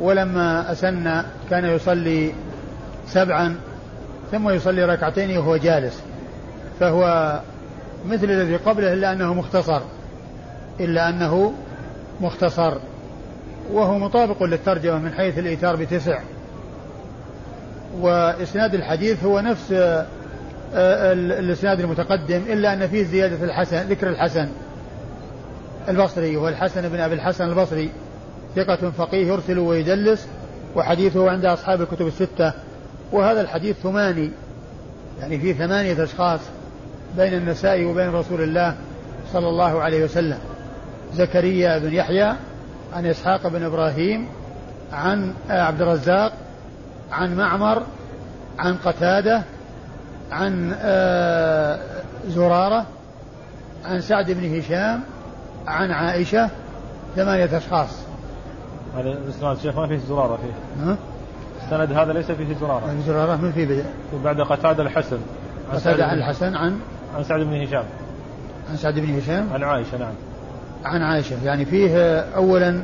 ولما 0.00 0.72
أسن 0.72 1.22
كان 1.50 1.64
يصلي 1.64 2.32
سبعا 3.06 3.56
ثم 4.32 4.50
يصلي 4.50 4.84
ركعتين 4.84 5.38
وهو 5.38 5.56
جالس. 5.56 6.02
فهو 6.80 7.40
مثل 8.06 8.24
الذي 8.24 8.56
قبله 8.56 8.92
إلا 8.92 9.12
أنه 9.12 9.34
مختصر 9.34 9.80
إلا 10.80 11.08
أنه 11.08 11.52
مختصر. 12.20 12.78
وهو 13.72 13.98
مطابق 13.98 14.42
للترجمة 14.42 14.98
من 14.98 15.12
حيث 15.12 15.38
الإيتار 15.38 15.76
بتسع. 15.76 16.20
وإسناد 18.00 18.74
الحديث 18.74 19.24
هو 19.24 19.40
نفس 19.40 19.72
آه، 19.72 20.06
آه، 20.74 21.12
الإسناد 21.12 21.80
المتقدم 21.80 22.42
إلا 22.48 22.72
أن 22.72 22.88
فيه 22.88 23.04
زيادة 23.04 23.44
الحسن 23.44 23.76
ذكر 23.76 24.08
الحسن 24.08 24.48
البصري 25.88 26.36
هو 26.36 26.48
الحسن 26.48 26.88
بن 26.88 27.00
أبي 27.00 27.14
الحسن 27.14 27.48
البصري. 27.48 27.90
ثقة 28.56 28.90
فقيه 28.90 29.26
يرسل 29.26 29.58
ويدلس 29.58 30.26
وحديثه 30.76 31.30
عند 31.30 31.44
أصحاب 31.44 31.82
الكتب 31.82 32.06
الستة. 32.06 32.52
وهذا 33.12 33.40
الحديث 33.40 33.76
ثماني 33.76 34.30
يعني 35.20 35.38
فيه 35.38 35.54
ثمانية 35.54 36.04
أشخاص 36.04 36.40
بين 37.16 37.34
النساء 37.34 37.84
وبين 37.84 38.08
رسول 38.12 38.42
الله 38.42 38.74
صلى 39.32 39.48
الله 39.48 39.82
عليه 39.82 40.04
وسلم. 40.04 40.38
زكريا 41.14 41.78
بن 41.78 41.92
يحيى 41.92 42.34
عن 42.94 43.06
إسحاق 43.06 43.48
بن 43.48 43.62
إبراهيم 43.62 44.28
عن 44.92 45.34
عبد 45.50 45.82
الرزاق 45.82 46.32
عن 47.12 47.36
معمر 47.36 47.82
عن 48.58 48.76
قتادة 48.76 49.42
عن 50.32 50.76
آه، 50.80 51.78
زرارة 52.26 52.86
عن 53.84 54.00
سعد 54.00 54.30
بن 54.30 54.58
هشام 54.58 55.00
عن 55.66 55.90
عائشة 55.90 56.50
ثمانية 57.16 57.56
أشخاص. 57.56 58.04
هذا 58.96 59.08
الإسناد 59.08 59.58
شيخ 59.58 59.76
ما 59.76 59.86
فيه 59.86 59.96
زرارة 59.96 60.36
فيه. 60.36 60.84
ها؟ 60.84 60.96
السند 61.64 61.92
هذا 61.92 62.12
ليس 62.12 62.30
فيه 62.30 62.54
زرارة. 62.54 62.86
يعني 62.86 63.02
زرارة 63.02 63.36
من 63.36 63.52
في 63.52 63.66
بدأ 63.66 63.84
بعد 64.24 64.40
قتادة 64.40 64.82
الحسن. 64.82 65.18
قتادة 65.72 66.06
عن 66.06 66.18
الحسن 66.18 66.56
عن؟ 66.56 66.80
عن 67.16 67.24
سعد 67.24 67.40
بن 67.40 67.62
هشام. 67.62 67.84
عن 68.70 68.76
سعد 68.76 68.98
بن 68.98 69.18
هشام. 69.18 69.48
عن 69.52 69.62
عائشة 69.62 69.98
نعم. 69.98 70.14
عن 70.84 71.02
عائشة 71.02 71.44
يعني 71.44 71.64
فيه 71.64 72.20
أولا 72.20 72.82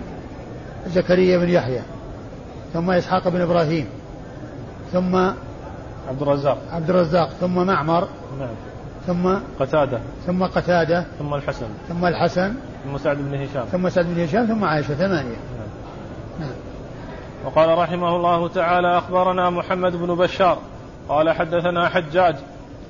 زكريا 0.86 1.38
بن 1.38 1.48
يحيى 1.48 1.82
ثم 2.72 2.90
إسحاق 2.90 3.28
بن 3.28 3.40
إبراهيم 3.40 3.86
ثم 4.92 5.16
عبد 6.08 6.22
الرزاق. 6.22 6.58
عبد 6.72 6.90
الرزاق 6.90 7.28
ثم 7.28 7.66
معمر 7.66 8.08
نعم. 8.38 8.48
ثم 9.06 9.36
قتادة. 9.60 10.00
ثم 10.26 10.44
قتادة 10.44 11.04
ثم 11.18 11.34
الحسن. 11.34 11.66
ثم 11.88 12.06
الحسن 12.06 12.54
ثم 12.84 12.98
سعد 12.98 13.16
بن 13.16 13.34
هشام. 13.34 13.64
ثم 13.64 13.88
سعد 13.88 14.06
بن 14.06 14.22
هشام 14.22 14.46
ثم 14.46 14.64
عائشة 14.64 14.94
ثمانية. 14.94 15.36
نعم. 15.58 15.68
نعم. 16.40 16.56
وقال 17.44 17.78
رحمه 17.78 18.16
الله 18.16 18.48
تعالى 18.48 18.98
أخبرنا 18.98 19.50
محمد 19.50 19.96
بن 19.96 20.14
بشار. 20.14 20.58
قال 21.08 21.30
حدثنا 21.30 21.88
حجاج. 21.88 22.36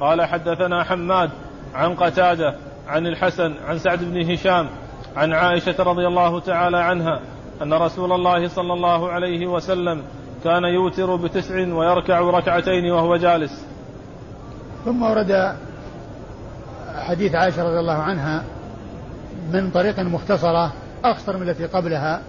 قال 0.00 0.22
حدثنا 0.22 0.84
حماد 0.84 1.30
عن 1.74 1.94
قتادة 1.94 2.54
عن 2.88 3.06
الحسن 3.06 3.54
عن 3.68 3.78
سعد 3.78 4.04
بن 4.04 4.30
هشام 4.30 4.68
عن 5.16 5.32
عائشة 5.32 5.82
رضي 5.82 6.06
الله 6.06 6.40
تعالى 6.40 6.78
عنها 6.78 7.20
أن 7.62 7.74
رسول 7.74 8.12
الله 8.12 8.48
صلى 8.48 8.72
الله 8.72 9.12
عليه 9.12 9.46
وسلم 9.46 10.02
كان 10.44 10.64
يوتر 10.64 11.16
بتسع 11.16 11.54
ويركع 11.54 12.20
ركعتين 12.20 12.90
وهو 12.90 13.16
جالس. 13.16 13.64
ثم 14.84 15.02
ورد 15.02 15.56
حديث 16.96 17.34
عائشة 17.34 17.62
رضي 17.64 17.78
الله 17.78 17.98
عنها 17.98 18.44
من 19.52 19.70
طريق 19.70 20.00
مختصرة 20.00 20.72
أختصر 21.04 21.36
من 21.36 21.48
التي 21.48 21.66
قبلها 21.66 22.22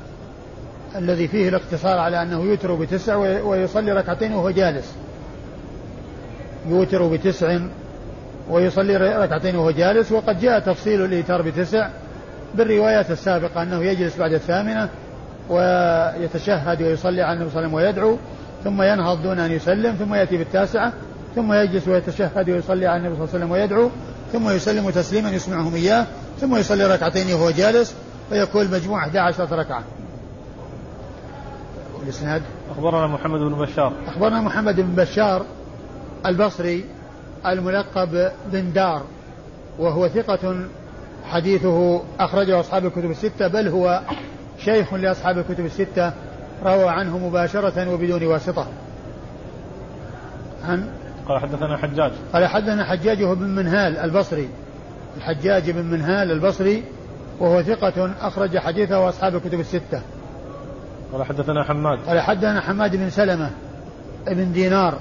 الذي 0.95 1.27
فيه 1.27 1.49
الاقتصار 1.49 1.99
على 1.99 2.21
أنه 2.21 2.41
يوتر 2.41 2.75
بتسع 2.75 3.15
ويصلي 3.15 3.91
ركعتين 3.91 4.33
وهو 4.33 4.49
جالس. 4.49 4.95
يوتر 6.67 7.07
بتسع 7.07 7.59
ويصلي 8.49 8.97
ركعتين 8.97 9.55
وهو 9.55 9.71
جالس 9.71 10.11
وقد 10.11 10.39
جاء 10.39 10.59
تفصيل 10.59 11.05
الإيتار 11.05 11.41
بتسع 11.41 11.89
بالروايات 12.55 13.11
السابقة 13.11 13.63
أنه 13.63 13.83
يجلس 13.83 14.17
بعد 14.17 14.33
الثامنة 14.33 14.89
ويتشهد 15.49 16.81
ويصلي 16.81 17.21
على 17.21 17.33
النبي 17.33 17.49
صلى 17.49 17.65
الله 17.65 17.77
عليه 17.77 17.87
وسلم 17.87 18.03
ويدعو 18.03 18.17
ثم 18.63 18.81
ينهض 18.81 19.23
دون 19.23 19.39
أن 19.39 19.51
يسلم 19.51 19.95
ثم 19.95 20.13
يأتي 20.13 20.37
بالتاسعة 20.37 20.93
ثم 21.35 21.53
يجلس 21.53 21.87
ويتشهد 21.87 22.49
ويصلي 22.49 22.87
على 22.87 22.97
النبي 22.97 23.15
صلى 23.15 23.23
الله 23.23 23.33
عليه 23.33 23.45
وسلم 23.45 23.51
ويدعو 23.51 23.89
ثم 24.33 24.49
يسلم 24.49 24.89
تسليما 24.89 25.29
يسمعهم 25.29 25.75
إياه 25.75 26.05
ثم 26.39 26.55
يصلي 26.55 26.85
ركعتين 26.93 27.33
وهو 27.33 27.51
جالس 27.51 27.95
فيكون 28.29 28.61
المجموع 28.61 28.99
11 28.99 29.59
ركعة. 29.59 29.83
الإسناد 32.03 32.41
أخبرنا 32.71 33.07
محمد 33.07 33.39
بن 33.39 33.53
بشار. 33.53 33.93
أخبرنا 34.07 34.41
محمد 34.41 34.75
بن 34.75 34.95
بشار 34.95 35.45
البصري 36.25 36.85
الملقب 37.45 38.31
بن 38.51 38.73
دار 38.73 39.03
وهو 39.79 40.07
ثقة 40.07 40.55
حديثه 41.25 42.01
أخرجه 42.19 42.59
أصحاب 42.59 42.85
الكتب 42.85 43.11
الستة 43.11 43.47
بل 43.47 43.67
هو 43.67 44.01
شيخ 44.59 44.93
لأصحاب 44.93 45.37
الكتب 45.37 45.65
الستة 45.65 46.13
روى 46.63 46.89
عنه 46.89 47.17
مباشرة 47.17 47.93
وبدون 47.93 48.23
واسطة. 48.23 48.67
عن؟ 50.63 50.89
قال 51.27 51.41
حدثنا 51.41 51.77
حجاج. 51.77 52.11
قال 52.33 52.47
حدثنا 52.47 52.83
حجاج 52.83 53.23
بن 53.23 53.49
منهال 53.49 53.97
البصري. 53.97 54.49
الحجاج 55.17 55.71
بن 55.71 55.85
منهال 55.85 56.31
البصري 56.31 56.83
وهو 57.39 57.61
ثقة 57.61 58.11
أخرج 58.21 58.57
حديثه 58.57 59.09
أصحاب 59.09 59.35
الكتب 59.35 59.59
الستة. 59.59 60.01
قال 61.13 61.23
حدثنا 61.23 61.63
حماد. 61.63 61.99
قال 62.07 62.19
حدثنا 62.19 62.61
حماد 62.61 62.95
بن 62.95 63.09
سلمة 63.09 63.49
بن 64.27 64.51
دينار 64.51 64.99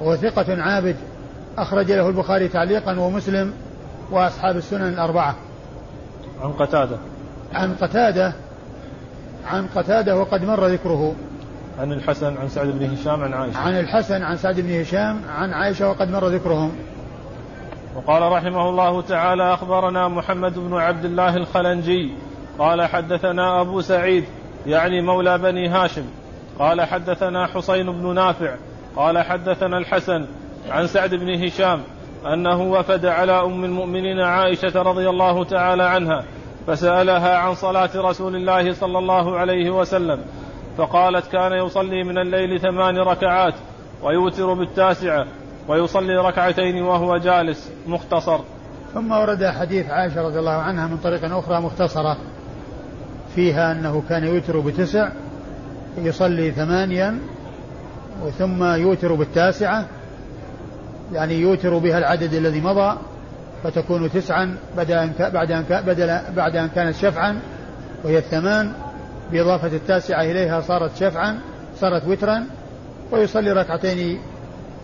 وهو 0.00 0.16
ثقة 0.16 0.62
عابد 0.62 0.96
أخرج 1.58 1.92
له 1.92 2.08
البخاري 2.08 2.48
تعليقا 2.48 2.98
ومسلم 2.98 3.52
وأصحاب 4.10 4.56
السنن 4.56 4.88
الأربعة. 4.88 5.34
عن 6.42 6.52
قتادة. 6.52 6.96
عن 7.52 7.74
قتادة 7.74 8.32
عن 9.46 9.66
قتادة 9.66 10.16
وقد 10.16 10.44
مر 10.44 10.66
ذكره. 10.66 11.14
عن 11.80 11.92
الحسن 11.92 12.36
عن 12.36 12.48
سعد 12.48 12.66
بن 12.66 12.90
هشام 12.90 13.24
عن 13.24 13.34
عائشة. 13.34 13.58
عن 13.58 13.78
الحسن 13.78 14.22
عن 14.22 14.36
سعد 14.36 14.60
بن 14.60 14.80
هشام 14.80 15.20
عن 15.28 15.52
عائشة 15.52 15.88
وقد 15.88 16.10
مر 16.10 16.28
ذكرهم. 16.28 16.72
وقال 17.96 18.32
رحمه 18.32 18.68
الله 18.68 19.02
تعالى 19.02 19.54
أخبرنا 19.54 20.08
محمد 20.08 20.58
بن 20.58 20.74
عبد 20.74 21.04
الله 21.04 21.36
الخلنجي. 21.36 22.12
قال 22.58 22.82
حدثنا 22.82 23.60
أبو 23.60 23.80
سعيد 23.80 24.24
يعني 24.66 25.02
مولى 25.02 25.38
بني 25.38 25.68
هاشم. 25.68 26.04
قال 26.58 26.82
حدثنا 26.82 27.46
حسين 27.46 27.92
بن 27.92 28.14
نافع. 28.14 28.54
قال 28.96 29.18
حدثنا 29.18 29.78
الحسن 29.78 30.26
عن 30.70 30.86
سعد 30.86 31.14
بن 31.14 31.44
هشام. 31.44 31.82
أنه 32.32 32.62
وفد 32.62 33.06
على 33.06 33.32
أم 33.32 33.64
المؤمنين 33.64 34.20
عائشة 34.20 34.82
رضي 34.82 35.08
الله 35.08 35.44
تعالى 35.44 35.82
عنها 35.82 36.24
فسألها 36.66 37.36
عن 37.36 37.54
صلاة 37.54 37.90
رسول 37.94 38.36
الله 38.36 38.72
صلى 38.72 38.98
الله 38.98 39.38
عليه 39.38 39.70
وسلم 39.70 40.20
فقالت 40.78 41.26
كان 41.32 41.52
يصلي 41.52 42.04
من 42.04 42.18
الليل 42.18 42.60
ثمان 42.60 42.98
ركعات 42.98 43.54
ويوتر 44.02 44.54
بالتاسعة 44.54 45.26
ويصلي 45.68 46.16
ركعتين 46.16 46.82
وهو 46.82 47.16
جالس. 47.16 47.70
مختصر. 47.86 48.38
ثم 48.94 49.12
ورد 49.12 49.44
حديث 49.44 49.90
عائشة 49.90 50.22
رضي 50.22 50.38
الله 50.38 50.52
عنها 50.52 50.86
من 50.86 50.96
طريق 50.96 51.36
أخرى 51.36 51.60
مختصرة 51.60 52.16
فيها 53.34 53.72
أنه 53.72 54.02
كان 54.08 54.24
يوتر 54.24 54.60
بتسع 54.60 55.08
يصلي 55.98 56.50
ثمانيا 56.50 57.18
ثم 58.38 58.64
يوتر 58.64 59.14
بالتاسعة 59.14 59.86
يعني 61.12 61.34
يوتر 61.34 61.78
بها 61.78 61.98
العدد 61.98 62.34
الذي 62.34 62.60
مضى 62.60 62.98
فتكون 63.64 64.12
تسعا 64.12 64.56
بعد 64.76 64.90
أن 64.90 65.12
بعد 65.18 65.52
أن 65.52 65.64
بدل 65.70 66.18
بعد 66.36 66.56
أن 66.56 66.68
كانت 66.68 66.96
شفعا 66.96 67.40
وهي 68.04 68.18
الثمان. 68.18 68.72
بإضافة 69.32 69.76
التاسعة 69.76 70.22
إليها 70.22 70.60
صارت 70.60 70.96
شفعا 70.96 71.38
صارت 71.80 72.08
وترا 72.08 72.46
ويصلي 73.12 73.52
ركعتين 73.52 74.18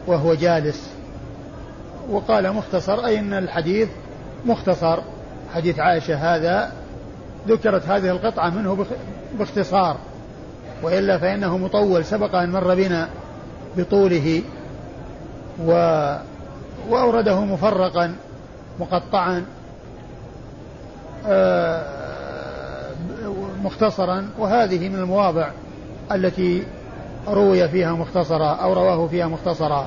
وهو 0.06 0.34
جالس. 0.34 0.90
وقال 2.10 2.52
مختصر 2.52 3.06
أي 3.06 3.18
أن 3.18 3.34
الحديث 3.34 3.88
مختصر. 4.46 4.98
حديث 5.54 5.78
عائشة 5.78 6.14
هذا 6.14 6.72
ذكرت 7.48 7.88
هذه 7.88 8.10
القطعة 8.10 8.50
منه 8.50 8.86
باختصار. 9.38 9.96
وإلا 10.82 11.18
فإنه 11.18 11.58
مطول 11.58 12.04
سبق 12.04 12.34
أن 12.34 12.50
مر 12.50 12.74
بنا 12.74 13.08
بطوله. 13.76 14.42
و 15.66 15.72
وأورده 16.88 17.40
مفرقا 17.44 18.14
مقطعا 18.80 19.44
آه، 21.26 21.82
مختصرا 23.64 24.28
وهذه 24.38 24.88
من 24.88 24.94
المواضع 24.98 25.50
التي 26.12 26.62
روي 27.28 27.68
فيها 27.68 27.92
مختصرا 27.92 28.48
أو 28.48 28.72
رواه 28.72 29.06
فيها 29.06 29.26
مختصرا 29.26 29.86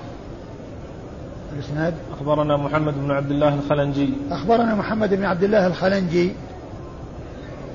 الإسناد؟ 1.54 1.94
أخبرنا 2.14 2.58
محمد 2.58 2.94
بن 2.94 3.12
عبد 3.12 3.32
الله 3.32 3.54
الخلنجي. 3.54 4.14
أخبرنا 4.32 4.76
محمد 4.76 5.14
بن 5.14 5.26
عبد 5.26 5.44
الله 5.44 5.68
الخلنجي 5.68 6.32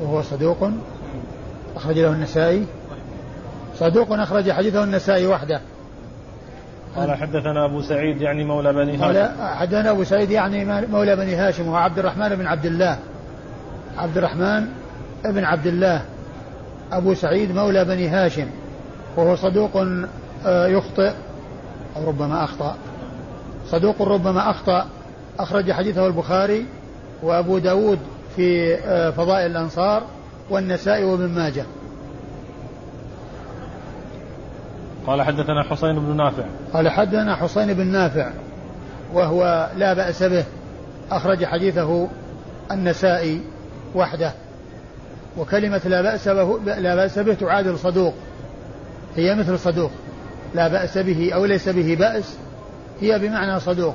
وهو 0.03 0.22
صدوق 0.22 0.70
أخرج 1.77 1.98
له 1.98 2.12
النسائي. 2.12 2.66
صدوق 3.79 4.12
أخرج 4.12 4.51
حديثه 4.51 4.85
النسائي 4.85 5.27
وحده. 5.27 5.61
قال 6.96 7.14
حدثنا 7.14 7.64
أبو 7.64 7.83
سعيد 7.83 8.20
يعني 8.20 8.44
مولى 8.44 8.72
بني 8.72 8.96
هاشم. 8.96 9.42
حدثنا 9.42 9.90
أبو 9.90 10.05
سعيد 10.05 10.31
يعني 10.31 10.87
مولى 10.87 11.16
بني 11.16 11.35
هاشم 11.35 11.68
وهو 11.68 11.77
عبد 11.77 11.98
الرحمن 11.98 12.29
بن 12.29 12.46
عبد 12.46 12.66
الله. 12.66 12.98
عبد 13.98 14.18
الرحمن 14.18 14.66
بن 15.24 15.44
عبد 15.44 15.66
الله. 15.66 16.03
أبو 16.92 17.14
سعيد 17.14 17.55
مولى 17.55 17.85
بني 17.85 18.09
هاشم 18.09 18.46
وهو 19.16 19.37
صدوق 19.37 19.77
آه، 20.46 20.66
يخطئ 20.66 21.12
أو 21.96 22.09
ربما 22.09 22.44
أخطأ. 22.44 22.77
صدوق 23.66 24.03
ربما 24.03 24.51
أخطأ. 24.51 24.87
أخرج 25.38 25.72
حديثه 25.72 26.07
البخاري 26.07 26.66
وأبو 27.22 27.59
داود 27.59 27.98
في 28.37 28.74
آه، 28.74 29.11
فضائل 29.11 29.51
الأنصار 29.51 30.03
والنسائي 30.51 31.05
وابن 31.05 31.29
ماجه. 31.29 31.64
قال 35.09 35.23
حدثنا 35.23 35.62
حسين 35.62 35.99
بن 35.99 36.16
نافع. 36.16 36.44
قال 36.73 36.88
حدثنا 36.88 37.37
حسين 37.37 37.75
بن 37.75 37.87
نافع 37.87 38.31
وهو 39.12 39.71
لا 39.77 39.94
بأس 39.94 40.23
به 40.23 40.44
أخرج 41.11 41.44
حديثه 41.44 42.09
النسائي 42.71 43.40
وحده 43.94 44.33
وكلمة 45.38 45.81
لا 45.85 46.03
بأس 46.03 46.29
به 46.29 46.59
لا 46.64 46.94
بأس 46.94 47.18
به 47.18 47.35
تعادل 47.35 47.79
صدوق 47.79 48.14
هي 49.16 49.35
مثل 49.35 49.59
صدوق 49.59 49.90
لا 50.55 50.68
بأس 50.68 50.99
به 50.99 51.31
أو 51.35 51.44
ليس 51.44 51.68
به 51.68 51.97
بأس 51.99 52.37
هي 53.01 53.18
بمعنى 53.18 53.61
صدوق 53.61 53.94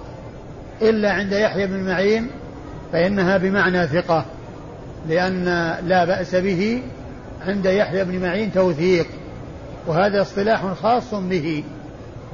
إلا 0.81 1.11
عند 1.11 1.31
يحيى 1.31 1.67
بن 1.67 1.79
معين 1.79 2.27
فإنها 2.91 3.37
بمعنى 3.37 3.87
ثقة 3.87 4.25
لأن 5.09 5.45
لا 5.87 6.05
بأس 6.05 6.35
به 6.35 6.81
عند 7.47 7.65
يحيى 7.65 8.03
بن 8.03 8.21
معين 8.21 8.53
توثيق. 8.53 9.07
وهذا 9.87 10.21
اصطلاح 10.21 10.73
خاص 10.73 11.13
به 11.13 11.63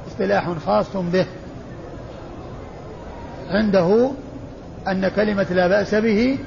اصطلاح 0.06 0.50
خاص 0.66 0.96
به. 0.96 1.26
عنده 3.50 4.10
أن 4.88 5.08
كلمة 5.08 5.46
لا 5.50 5.68
بأس 5.68 5.94
به 5.94 6.38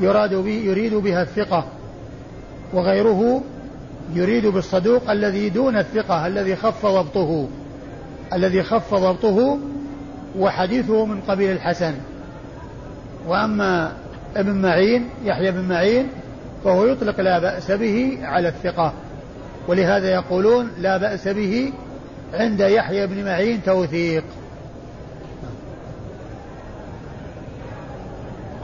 يراد 0.00 0.34
به 0.34 0.62
يريد 0.64 0.94
بها 0.94 1.22
الثقة 1.22 1.64
وغيره 2.72 3.42
يريد 4.14 4.46
بالصدوق 4.46 5.10
الذي 5.10 5.48
دون 5.48 5.76
الثقة 5.76 6.26
الذي 6.26 6.56
خف 6.56 6.86
ضبطه 6.86 7.48
الذي 8.32 8.62
خف 8.62 8.94
ضبطه 8.94 9.58
وحديثه 10.38 11.04
من 11.04 11.20
قبيل 11.20 11.50
الحسن. 11.50 11.94
وأما 13.26 13.92
ابن 14.36 14.62
معين 14.62 15.08
يحيى 15.24 15.50
بن 15.50 15.68
معين 15.68 16.08
فهو 16.64 16.86
يطلق 16.86 17.20
لا 17.20 17.38
بأس 17.38 17.70
به 17.70 18.18
على 18.22 18.48
الثقة. 18.48 18.92
ولهذا 19.68 20.10
يقولون 20.10 20.70
لا 20.78 20.96
بأس 20.96 21.28
به 21.28 21.72
عند 22.34 22.60
يحيى 22.60 23.06
بن 23.06 23.24
معين 23.24 23.62
توثيق. 23.62 24.24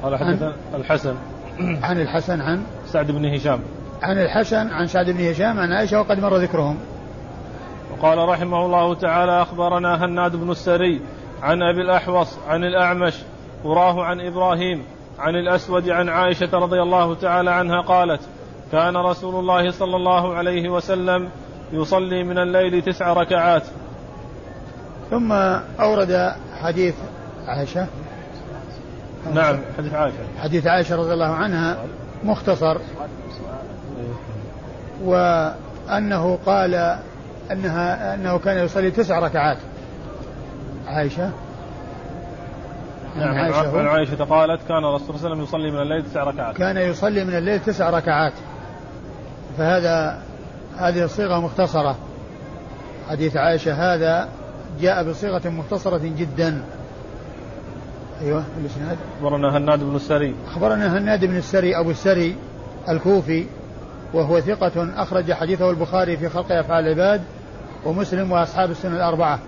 قال 0.03 0.17
حدثنا 0.17 0.55
الحسن. 0.75 1.15
عن 1.83 2.01
الحسن 2.01 2.41
عن؟ 2.41 2.63
سعد 2.87 3.11
بن 3.11 3.35
هشام. 3.35 3.61
عن 4.03 4.19
الحسن 4.19 4.71
عن 4.71 4.87
سعد 4.87 5.11
بن 5.11 5.31
هشام 5.31 5.59
عن 5.59 5.73
عائشة 5.73 6.01
وقد 6.01 6.21
مر 6.21 6.37
ذكرهم. 6.37 6.77
وقال 7.93 8.29
رحمه 8.29 8.67
الله 8.67 8.95
تعالى 8.95 9.43
أخبرنا 9.43 10.05
هناد 10.05 10.37
بن 10.37 10.51
السري 10.51 11.01
عن 11.43 11.63
أبي 11.63 11.81
الأحوص 11.81 12.39
عن 12.49 12.65
الأعمش 12.65 13.15
وراه 13.65 14.05
عن 14.05 14.21
إبراهيم 14.21 14.85
عن 15.19 15.35
الأسود 15.35 15.89
عن 15.89 16.09
عائشة 16.09 16.59
رضي 16.59 16.83
الله 16.83 17.15
تعالى 17.15 17.51
عنها 17.51 17.81
قالت 17.81 18.21
كان 18.73 18.97
رسول 18.97 19.35
الله 19.35 19.71
صلى 19.71 19.97
الله 19.97 20.35
عليه 20.35 20.69
وسلم 20.69 21.29
يصلي 21.73 22.25
من 22.25 22.39
الليل 22.39 22.83
تسع 22.83 23.13
ركعات. 23.13 23.63
ثم 25.11 25.33
أورد 25.81 26.35
حديث 26.63 26.95
عائشة. 27.47 27.87
نعم 29.35 29.59
حديث 29.79 29.95
عائشة. 29.95 30.17
حديث 30.43 30.67
عائشة 30.67 30.97
رضي 30.97 31.13
الله 31.13 31.35
عنها 31.35 31.77
مختصر. 32.25 32.79
وأنه 35.05 36.39
قال 36.47 36.99
أنها 37.51 38.15
أنه 38.15 38.39
كان 38.39 38.65
يصلي 38.65 38.91
تسع 38.91 39.19
ركعات. 39.19 39.59
عائشة. 40.87 41.31
نعم 43.17 43.35
عائشة, 43.35 43.79
عن 43.79 43.87
عائشة 43.87 44.25
قالت 44.25 44.69
كان 44.69 44.85
الرسول 44.85 45.19
صلى 45.19 45.33
الله 45.33 45.37
عليه 45.37 45.43
وسلم 45.43 45.43
يصلي 45.43 45.71
من 45.71 45.83
الليل 45.83 46.03
تسع 46.03 46.25
ركعات. 46.25 46.57
كان 46.57 46.77
يصلي 46.77 47.25
من 47.25 47.35
الليل 47.35 47.61
تسع 47.61 47.91
ركعات. 47.91 48.33
فهذا 49.59 50.23
هذه 50.79 51.05
الصيغة 51.05 51.41
مختصرة. 51.41 51.97
حديث 53.09 53.37
عائشة 53.37 53.95
هذا 53.95 54.29
جاء 54.81 55.11
بصيغة 55.11 55.49
مختصرة 55.49 56.01
جدا. 56.19 56.63
أيوه 58.23 58.45
الإسناد 58.61 58.97
أخبرنا 59.17 59.57
هناد 59.57 59.85
بن 59.85 59.97
السري. 59.97 60.35
أخبرنا 60.47 60.99
هناد 60.99 61.25
بن 61.25 61.37
السري 61.37 61.77
أبو 61.77 61.91
السري 61.91 62.37
الكوفي 62.89 63.47
وهو 64.15 64.41
ثقة 64.41 65.03
أخرج 65.03 65.33
حديثه 65.33 65.71
البخاري 65.71 66.17
في 66.17 66.29
خلق 66.29 66.53
أفعال 66.53 66.85
العباد 66.85 67.21
ومسلم 67.85 68.33
وأصحاب 68.33 68.71
السنة 68.71 68.97
الأربعة 68.97 69.39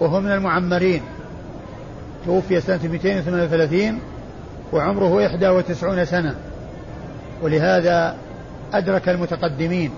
وهو 0.00 0.20
من 0.20 0.32
المعمرين. 0.32 1.02
توفي 2.26 2.60
سنة 2.60 2.80
238 2.82 4.00
وعمره 4.72 5.12
91 5.12 6.04
سنة. 6.04 6.34
ولهذا 7.42 8.16
أدرك 8.78 9.08
المتقدمين 9.08 9.90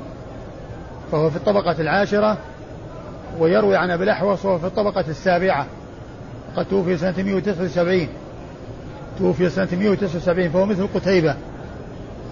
فهو 1.13 1.31
في 1.31 1.37
الطبقة 1.37 1.81
العاشرة 1.81 2.39
ويروي 3.39 3.77
عن 3.77 3.91
أبي 3.91 4.05
الأحوص 4.05 4.45
وهو 4.45 4.59
في 4.59 4.67
الطبقة 4.67 5.05
السابعة 5.09 5.67
قد 6.57 6.67
توفي 6.67 6.97
سنة 6.97 7.15
179 7.19 8.09
توفي 9.19 9.51
سنة 9.51 9.69
179 9.73 10.49
فهو 10.49 10.67
مثل 10.67 10.89
قتيبة. 10.95 11.35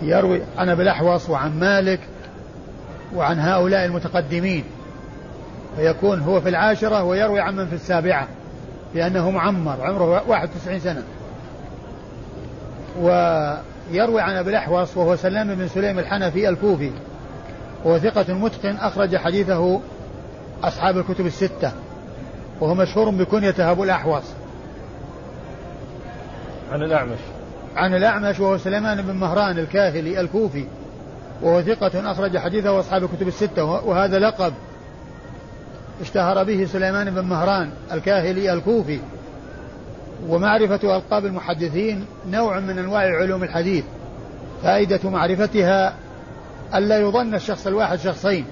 يروي 0.03 0.43
عن 0.59 0.69
أبي 0.69 0.83
الأحوص 0.83 1.31
وعن 1.31 1.59
مالك 1.59 2.01
وعن 3.15 3.39
هؤلاء 3.39 3.85
المتقدمين. 3.85 4.65
فيكون 5.77 6.21
هو 6.21 6.41
في 6.41 6.49
العاشرة 6.49 7.03
ويروي 7.03 7.41
عمن 7.41 7.67
في 7.67 7.75
السابعة 7.75 8.29
لأنه 8.95 9.31
معمر 9.31 9.77
عمره 9.81 10.23
91 10.29 10.81
سنة. 10.81 11.03
ويروي 13.91 14.21
عن 14.21 14.37
أبي 14.37 14.51
الأحوص 14.51 14.97
وهو 14.97 15.17
سلام 15.17 15.55
بن 15.55 15.69
سليم 15.69 15.99
الحنفي 15.99 16.49
الكوفي 16.49 16.91
وهو 17.85 17.99
ثقة 17.99 18.35
متقن 18.35 18.77
أخرج 18.77 19.17
حديثه 19.17 19.81
أصحاب 20.65 20.99
الكتب 20.99 21.27
الستة 21.27 21.73
وهو 22.61 22.75
مشهور 22.75 23.11
بكنيته 23.11 23.71
أبو 23.71 23.85
الأحوص. 23.85 24.25
عن 26.73 26.83
الأعمش. 26.83 27.19
عن 27.77 27.95
الأعمش 27.95 28.41
وهو 28.41 28.59
سليمان 28.59 29.03
بن 29.03 29.15
مهران 29.15 29.59
الكاهلي 29.59 30.21
الكوفي 30.21 30.67
وهو 31.43 31.63
ثقة 31.63 32.11
أخرج 32.13 32.39
حديثه 32.39 32.81
أصحاب 32.81 33.05
الكتب 33.05 33.29
الستة 33.29 33.65
وهذا 33.65 34.19
لقب 34.19 34.53
اشتهر 36.01 36.45
به 36.45 36.65
سليمان 36.65 37.11
بن 37.11 37.25
مهران 37.25 37.71
الكاهلي 37.93 38.53
الكوفي. 38.53 39.01
ومعرفة 40.29 40.97
ألقاب 40.97 41.27
المحدثين 41.27 42.07
نوع 42.31 42.61
من 42.61 42.79
أنواع 42.79 43.01
علوم 43.01 43.43
الحديث 43.43 43.85
فائدة 44.63 45.11
معرفتها 45.11 45.95
ألا 46.75 46.99
يظن 46.99 47.35
الشخص 47.35 47.67
الواحد 47.67 47.99
شخصين 47.99 48.45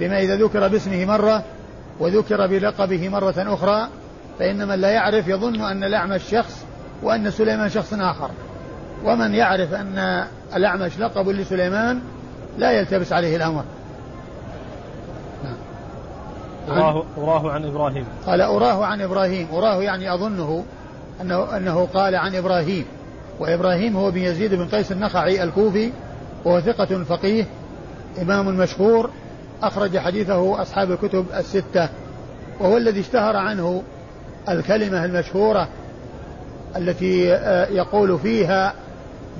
بما 0.00 0.20
إذا 0.20 0.36
ذكر 0.36 0.68
باسمه 0.68 1.04
مرة 1.04 1.42
وذكر 2.00 2.46
بلقبه 2.46 3.08
مرة 3.08 3.34
أخرى 3.38 3.88
فإن 4.38 4.68
من 4.68 4.74
لا 4.74 4.90
يعرف 4.90 5.28
يظن 5.28 5.60
أن 5.60 5.84
الأعمش 5.84 6.22
شخص 6.30 6.64
وأن 7.02 7.30
سليمان 7.30 7.70
شخص 7.70 7.92
آخر. 7.92 8.30
ومن 9.04 9.34
يعرف 9.34 9.74
أن 9.74 10.24
الأعمش 10.56 10.98
لقب 10.98 11.28
لسليمان 11.28 12.00
لا 12.58 12.72
يلتبس 12.72 13.12
عليه 13.12 13.36
الأمر. 13.36 13.64
أراه, 16.68 17.04
أراه 17.18 17.52
عن 17.52 17.64
إبراهيم. 17.64 18.04
قال 18.26 18.40
أراه 18.40 18.84
عن 18.84 19.00
إبراهيم 19.00 19.48
أراه 19.52 19.82
يعني 19.82 20.14
أظنه. 20.14 20.64
أنه, 21.20 21.56
أنه 21.56 21.88
قال 21.94 22.14
عن 22.14 22.34
إبراهيم 22.34 22.84
وإبراهيم 23.38 23.96
هو 23.96 24.10
بن 24.10 24.18
يزيد 24.18 24.54
بن 24.54 24.68
قيس 24.68 24.92
النخعي 24.92 25.42
الكوفي 25.42 25.90
وهو 26.44 26.60
ثقة 26.60 27.04
فقيه 27.04 27.44
إمام 28.22 28.46
مشهور 28.46 29.10
أخرج 29.62 29.98
حديثه 29.98 30.62
أصحاب 30.62 30.90
الكتب 30.90 31.26
الستة 31.36 31.88
وهو 32.60 32.76
الذي 32.76 33.00
اشتهر 33.00 33.36
عنه 33.36 33.82
الكلمة 34.48 35.04
المشهورة 35.04 35.68
التي 36.76 37.34
آه، 37.34 37.66
يقول 37.66 38.18
فيها 38.18 38.74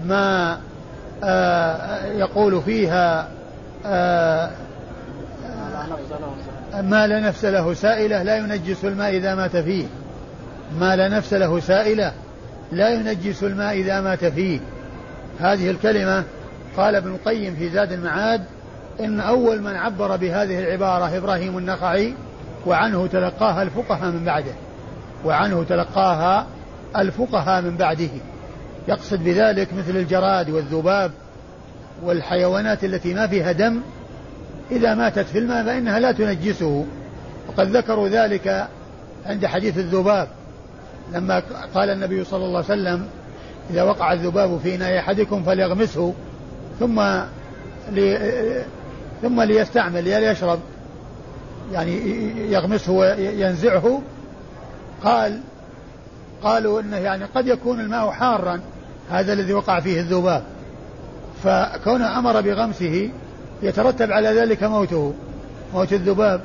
ما 0.07 0.59
آه، 1.25 2.05
يقول 2.07 2.63
فيها 2.63 3.29
آه، 3.87 4.51
ما 6.83 7.07
لا 7.07 7.21
نفس 7.21 7.45
له 7.45 7.75
سائلة 7.75 8.23
لا 8.23 8.37
ينجس 8.37 8.85
الماء 8.85 9.17
إذا 9.17 9.35
مات 9.35 9.57
فيه. 9.57 9.87
ما 10.81 10.97
لا 10.97 11.09
نفس 11.09 11.35
له 11.35 11.61
سائلة. 11.61 12.13
لا 12.73 12.89
ينجس 12.89 13.43
الماء 13.43 13.75
إذا 13.75 14.01
مات 14.01 14.25
فيه. 14.25 14.61
هذه 15.41 15.71
الكلمة 15.71 16.25
قال 16.77 16.95
ابن 16.95 17.11
القيم 17.11 17.55
في 17.55 17.71
زاد 17.71 17.93
المعاد 17.93 18.45
إن 19.01 19.21
أول 19.21 19.63
من 19.63 19.77
عبر 19.77 20.17
بهذه 20.17 20.59
العبارة 20.59 21.17
إبراهيم 21.17 21.59
النخعي 21.59 22.15
وعنه 22.67 23.07
تلقاها 23.07 23.63
الفقهاء 23.63 24.11
من 24.11 24.25
بعده. 24.25 24.53
وعنه 25.25 25.65
تلقاها 25.65 26.47
الفقهاء 26.97 27.63
من 27.63 27.77
بعده. 27.77 28.09
يقصد 28.89 29.25
بذلك 29.25 29.69
مثل 29.75 29.97
الجراد 29.97 30.51
والذباب 30.51 31.11
والحيوانات 32.03 32.85
التي 32.85 33.15
ما 33.15 33.27
فيها 33.27 33.53
دم. 33.53 33.81
إذا 34.71 34.95
ماتت 34.95 35.27
في 35.27 35.39
الماء 35.39 35.65
فإنها 35.65 35.99
لا 35.99 36.13
تنجسه. 36.13 36.87
وقد 37.49 37.77
ذكروا 37.77 38.09
ذلك 38.09 38.69
عند 39.27 39.47
حديث 39.47 39.79
الذباب. 39.79 40.29
لما 41.13 41.43
قال 41.75 41.91
النبي 41.91 42.25
صلى 42.25 42.45
الله 42.45 42.57
عليه 42.57 42.67
وسلم 42.67 43.07
إذا 43.71 43.83
وقع 43.83 44.13
الذباب 44.13 44.59
في 44.63 44.75
إناء 44.75 44.99
أحدكم 44.99 45.43
فليغمسه 45.43 46.15
ثم 46.81 47.03
لي 47.93 48.65
ثم 49.23 49.43
ليستعمل 49.43 50.05
ليشرب. 50.05 50.59
يعني 51.73 51.93
يغمسه 52.53 52.93
وينزعه. 52.93 54.03
قال 55.05 55.41
قالوا 56.43 56.81
إنه 56.81 56.97
يعني 56.97 57.25
قد 57.25 57.47
يكون 57.47 57.81
الماء 57.81 58.11
حارا 58.11 58.61
هذا 59.11 59.33
الذي 59.33 59.53
وقع 59.53 59.81
فيه 59.81 60.01
الذباب. 60.01 60.43
فكونه 61.45 62.19
أمر 62.19 62.41
بغمسه 62.41 63.11
يترتب 63.63 64.13
على 64.13 64.29
ذلك 64.29 64.63
موته 64.65 65.15
موت 65.75 65.93
الذباب. 65.93 66.41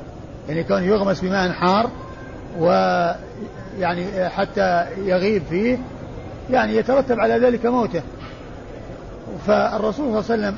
يعني 0.50 0.64
كونه 0.64 0.86
يغمس 0.86 1.22
بماء 1.22 1.52
حار 1.52 1.90
ويعني 3.78 4.30
حتى 4.30 4.86
يغيب 4.98 5.44
فيه 5.50 5.78
يعني 6.50 6.76
يترتب 6.76 7.20
على 7.20 7.38
ذلك 7.38 7.66
موته. 7.66 8.02
فالرسول 9.48 10.24
صلى 10.24 10.36
الله 10.36 10.48
عليه 10.48 10.58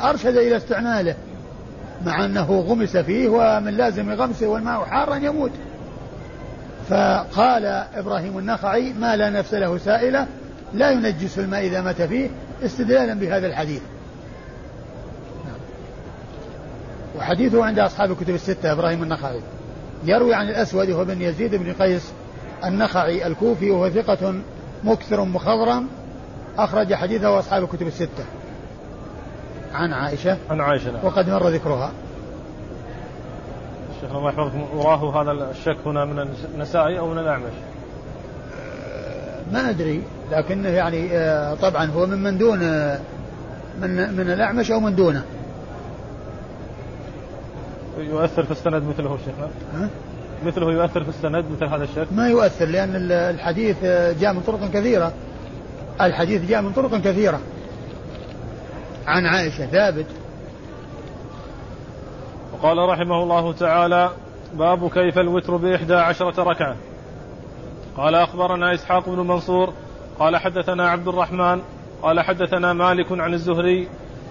أرشد 0.00 0.36
إلى 0.36 0.56
استعماله 0.56 1.14
مع 2.06 2.24
أنه 2.24 2.60
غمس 2.60 2.96
فيه 2.96 3.28
ومن 3.28 3.76
لازم 3.76 4.10
غمسه 4.12 4.46
والماء 4.46 4.84
حارا 4.84 5.16
يموت. 5.16 5.50
فقال 6.88 7.66
إبراهيم 7.94 8.38
النخعي 8.38 8.92
ما 8.92 9.16
لا 9.16 9.30
نفس 9.30 9.54
له 9.54 9.78
سائلة 9.78 10.26
لا 10.74 10.90
ينجس 10.90 11.38
الماء 11.38 11.66
إذا 11.66 11.80
مات 11.80 12.02
فيه 12.02 12.30
استدلالا 12.64 13.14
بهذا 13.14 13.46
الحديث. 13.46 13.82
وحديثه 17.18 17.64
عند 17.64 17.78
أصحاب 17.78 18.10
الكتب 18.10 18.34
الستة 18.34 18.72
إبراهيم 18.72 19.02
النخعي. 19.02 19.40
يروي 20.04 20.34
عن 20.34 20.48
الأسود 20.48 20.90
وهو 20.90 21.04
بن 21.04 21.22
يزيد 21.22 21.54
بن 21.54 21.72
قيس 21.72 22.12
النخعي 22.64 23.26
الكوفي 23.26 23.70
وهو 23.70 23.90
ثقة 23.90 24.34
مكثر 24.84 25.24
مخضرم 25.24 25.88
أخرج 26.58 26.94
حديثه 26.94 27.38
أصحاب 27.38 27.62
الكتب 27.64 27.86
الستة. 27.86 28.24
عن 29.74 29.92
عائشة. 29.92 30.36
عن 30.50 30.60
عائشة 30.60 30.90
نعم. 30.90 31.04
وقد 31.04 31.30
مر 31.30 31.48
ذكرها. 31.48 31.92
الشيخ 33.96 34.16
الله 34.16 34.30
يحفظكم 34.30 34.66
وراه 34.74 35.22
هذا 35.22 35.50
الشك 35.50 35.76
هنا 35.86 36.04
من 36.04 36.28
النسائي 36.54 36.98
أو 36.98 37.08
من 37.08 37.18
الأعمش؟ 37.18 37.52
ما 39.52 39.70
أدري 39.70 40.02
لكنه 40.30 40.68
يعني 40.68 41.16
آه، 41.16 41.54
طبعا 41.54 41.86
هو 41.86 42.06
من 42.06 42.18
من 42.18 42.38
دون 42.38 42.58
من 43.80 44.16
من 44.16 44.30
الأعمش 44.30 44.70
أو 44.70 44.80
من 44.80 44.94
دونه. 44.94 45.24
يؤثر 47.98 48.44
في 48.44 48.50
السند 48.50 48.82
مثله 48.82 49.18
شيخنا. 49.24 49.88
مثله 50.44 50.72
يؤثر 50.72 51.02
في 51.02 51.08
السند 51.08 51.44
مثل 51.50 51.64
هذا 51.64 51.84
الشك 51.84 52.06
ما 52.12 52.28
يؤثر 52.28 52.64
لأن 52.64 53.12
الحديث 53.12 53.84
جاء 54.20 54.32
من 54.32 54.40
طرق 54.40 54.70
كثيرة. 54.70 55.12
الحديث 56.00 56.50
جاء 56.50 56.62
من 56.62 56.72
طرق 56.72 56.96
كثيرة. 57.00 57.40
عن 59.06 59.26
عائشة 59.26 59.66
ثابت. 59.66 60.06
وقال 62.52 62.78
رحمه 62.78 63.22
الله 63.22 63.52
تعالى 63.52 64.10
باب 64.54 64.90
كيف 64.90 65.18
الوتر 65.18 65.56
بإحدى 65.56 65.94
عشرة 65.94 66.42
ركعة. 66.42 66.76
قال 67.96 68.14
أخبرنا 68.14 68.74
إسحاق 68.74 69.08
بن 69.08 69.26
منصور 69.26 69.72
قال 70.18 70.36
حدثنا 70.36 70.88
عبد 70.88 71.08
الرحمن 71.08 71.60
قال 72.02 72.20
حدثنا 72.20 72.72
مالك 72.72 73.12
عن 73.12 73.34
الزهري 73.34 73.88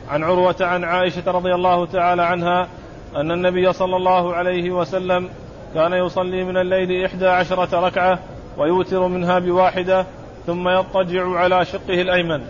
عن 0.10 0.24
عروة 0.24 0.56
عن 0.62 0.84
عائشة 0.84 1.32
رضي 1.32 1.54
الله 1.54 1.86
تعالى 1.86 2.24
عنها 2.24 2.67
أن 3.15 3.32
النبي 3.32 3.74
صلى 3.74 3.95
الله 3.95 4.34
عليه 4.36 4.71
وسلم 4.71 5.30
كان 5.74 5.94
يصلي 5.94 6.44
من 6.44 6.58
الليل 6.58 7.06
إحدى 7.06 7.28
عشرة 7.28 7.80
ركعة 7.80 8.20
ويوتر 8.58 9.08
منها 9.08 9.40
بواحدة 9.40 10.06
ثم 10.48 10.70
يضطجع 10.70 11.36
على 11.36 11.66
شقه 11.66 12.02
الأيمن. 12.02 12.42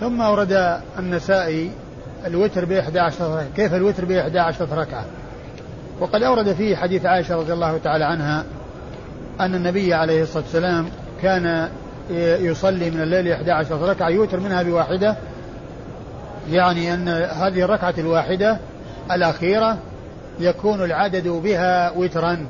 ثم 0.00 0.20
أورد 0.20 0.80
النسائي 0.98 1.70
الوتر 2.26 2.64
بإحدى 2.64 3.00
عشرة 3.00 3.34
ركعة. 3.34 3.48
كيف 3.56 3.74
الوتر 3.74 4.04
بإحدى 4.04 4.38
عشرة 4.38 4.80
ركعة؟ 4.80 5.04
وقد 6.00 6.22
أورد 6.22 6.52
فيه 6.52 6.76
حديث 6.76 7.06
عائشة 7.06 7.36
رضي 7.36 7.52
الله 7.52 7.78
تعالى 7.78 8.04
عنها 8.04 8.44
أن 9.40 9.54
النبي 9.54 9.94
عليه 9.94 10.22
الصلاة 10.22 10.42
والسلام 10.42 10.88
كان 11.22 11.68
يصلي 12.40 12.90
من 12.90 13.00
الليل 13.00 13.28
إحدى 13.28 13.52
عشرة 13.52 13.90
ركعة 13.90 14.08
يوتر 14.08 14.40
منها 14.40 14.62
بواحدة 14.62 15.16
يعني 16.50 16.94
أن 16.94 17.08
هذه 17.08 17.62
الركعة 17.62 17.94
الواحدة 17.98 18.58
الأخيرة 19.12 19.78
يكون 20.40 20.84
العدد 20.84 21.28
بها 21.28 21.90
وترا 21.90 22.46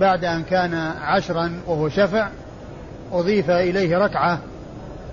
بعد 0.00 0.24
أن 0.24 0.42
كان 0.42 0.74
عشرا 1.02 1.60
وهو 1.66 1.88
شفع 1.88 2.28
أضيف 3.12 3.50
إليه 3.50 3.98
ركعة 3.98 4.38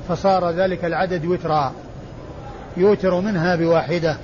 فصار 0.09 0.51
ذلك 0.51 0.85
العدد 0.85 1.25
وترا 1.25 1.73
يوتر 2.77 3.19
منها 3.19 3.55
بواحدة. 3.55 4.17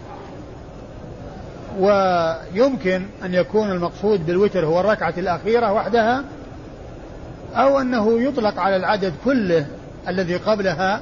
ويمكن 1.80 3.06
أن 3.26 3.34
يكون 3.34 3.72
المقصود 3.72 4.26
بالوتر 4.26 4.66
هو 4.66 4.80
الركعة 4.80 5.14
الأخيرة 5.18 5.74
وحدها 5.74 6.24
أو 7.56 7.80
أنه 7.80 8.22
يطلق 8.22 8.60
على 8.60 8.76
العدد 8.76 9.14
كله 9.26 9.66
الذي 10.08 10.36
قبلها 10.36 11.02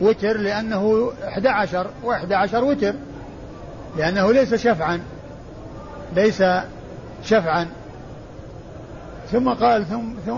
وتر 0.00 0.36
لأنه 0.36 1.12
11 1.28 1.86
و11 2.04 2.54
وتر 2.54 2.94
لأنه 3.96 4.32
ليس 4.32 4.54
شفعا. 4.54 5.00
ليس 6.16 6.42
شفعا. 7.24 7.66
ثم 9.32 9.48
قال 9.48 9.86
ثم 9.86 10.12
ثم, 10.26 10.36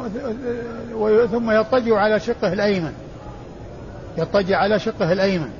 ثم 1.27 1.51
يضطجع 1.51 1.99
على 1.99 2.21
شقه 2.21 2.53
الأيمن. 2.53 2.93
يضطجع 4.19 4.59
على 4.59 4.79
شقه 4.79 5.13
الأيمن. 5.13 5.51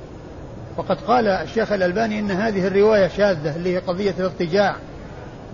وقد 0.77 0.97
قال 1.07 1.27
الشيخ 1.27 1.71
الألباني 1.71 2.19
إن 2.19 2.31
هذه 2.31 2.67
الرواية 2.67 3.07
شاذة 3.07 3.55
اللي 3.55 3.75
هي 3.75 3.77
قضية 3.77 4.13
الاضطجاع. 4.19 4.75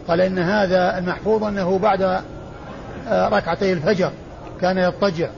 قال 0.07 0.21
إن 0.21 0.39
هذا 0.39 0.97
المحفوظ 0.97 1.43
أنه 1.43 1.79
بعد 1.79 2.01
آه، 3.07 3.29
ركعتي 3.29 3.73
الفجر 3.73 4.11
كان 4.61 4.77
يضطجع. 4.77 5.29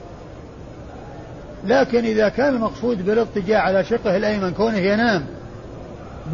لكن 1.66 2.06
إذا 2.06 2.30
كان 2.30 2.54
المقصود 2.56 3.06
بالاضطجاع 3.06 3.62
على 3.62 3.84
شقه 3.84 4.18
الأيمن 4.18 4.52
كونه 4.52 4.78
ينام 4.78 5.26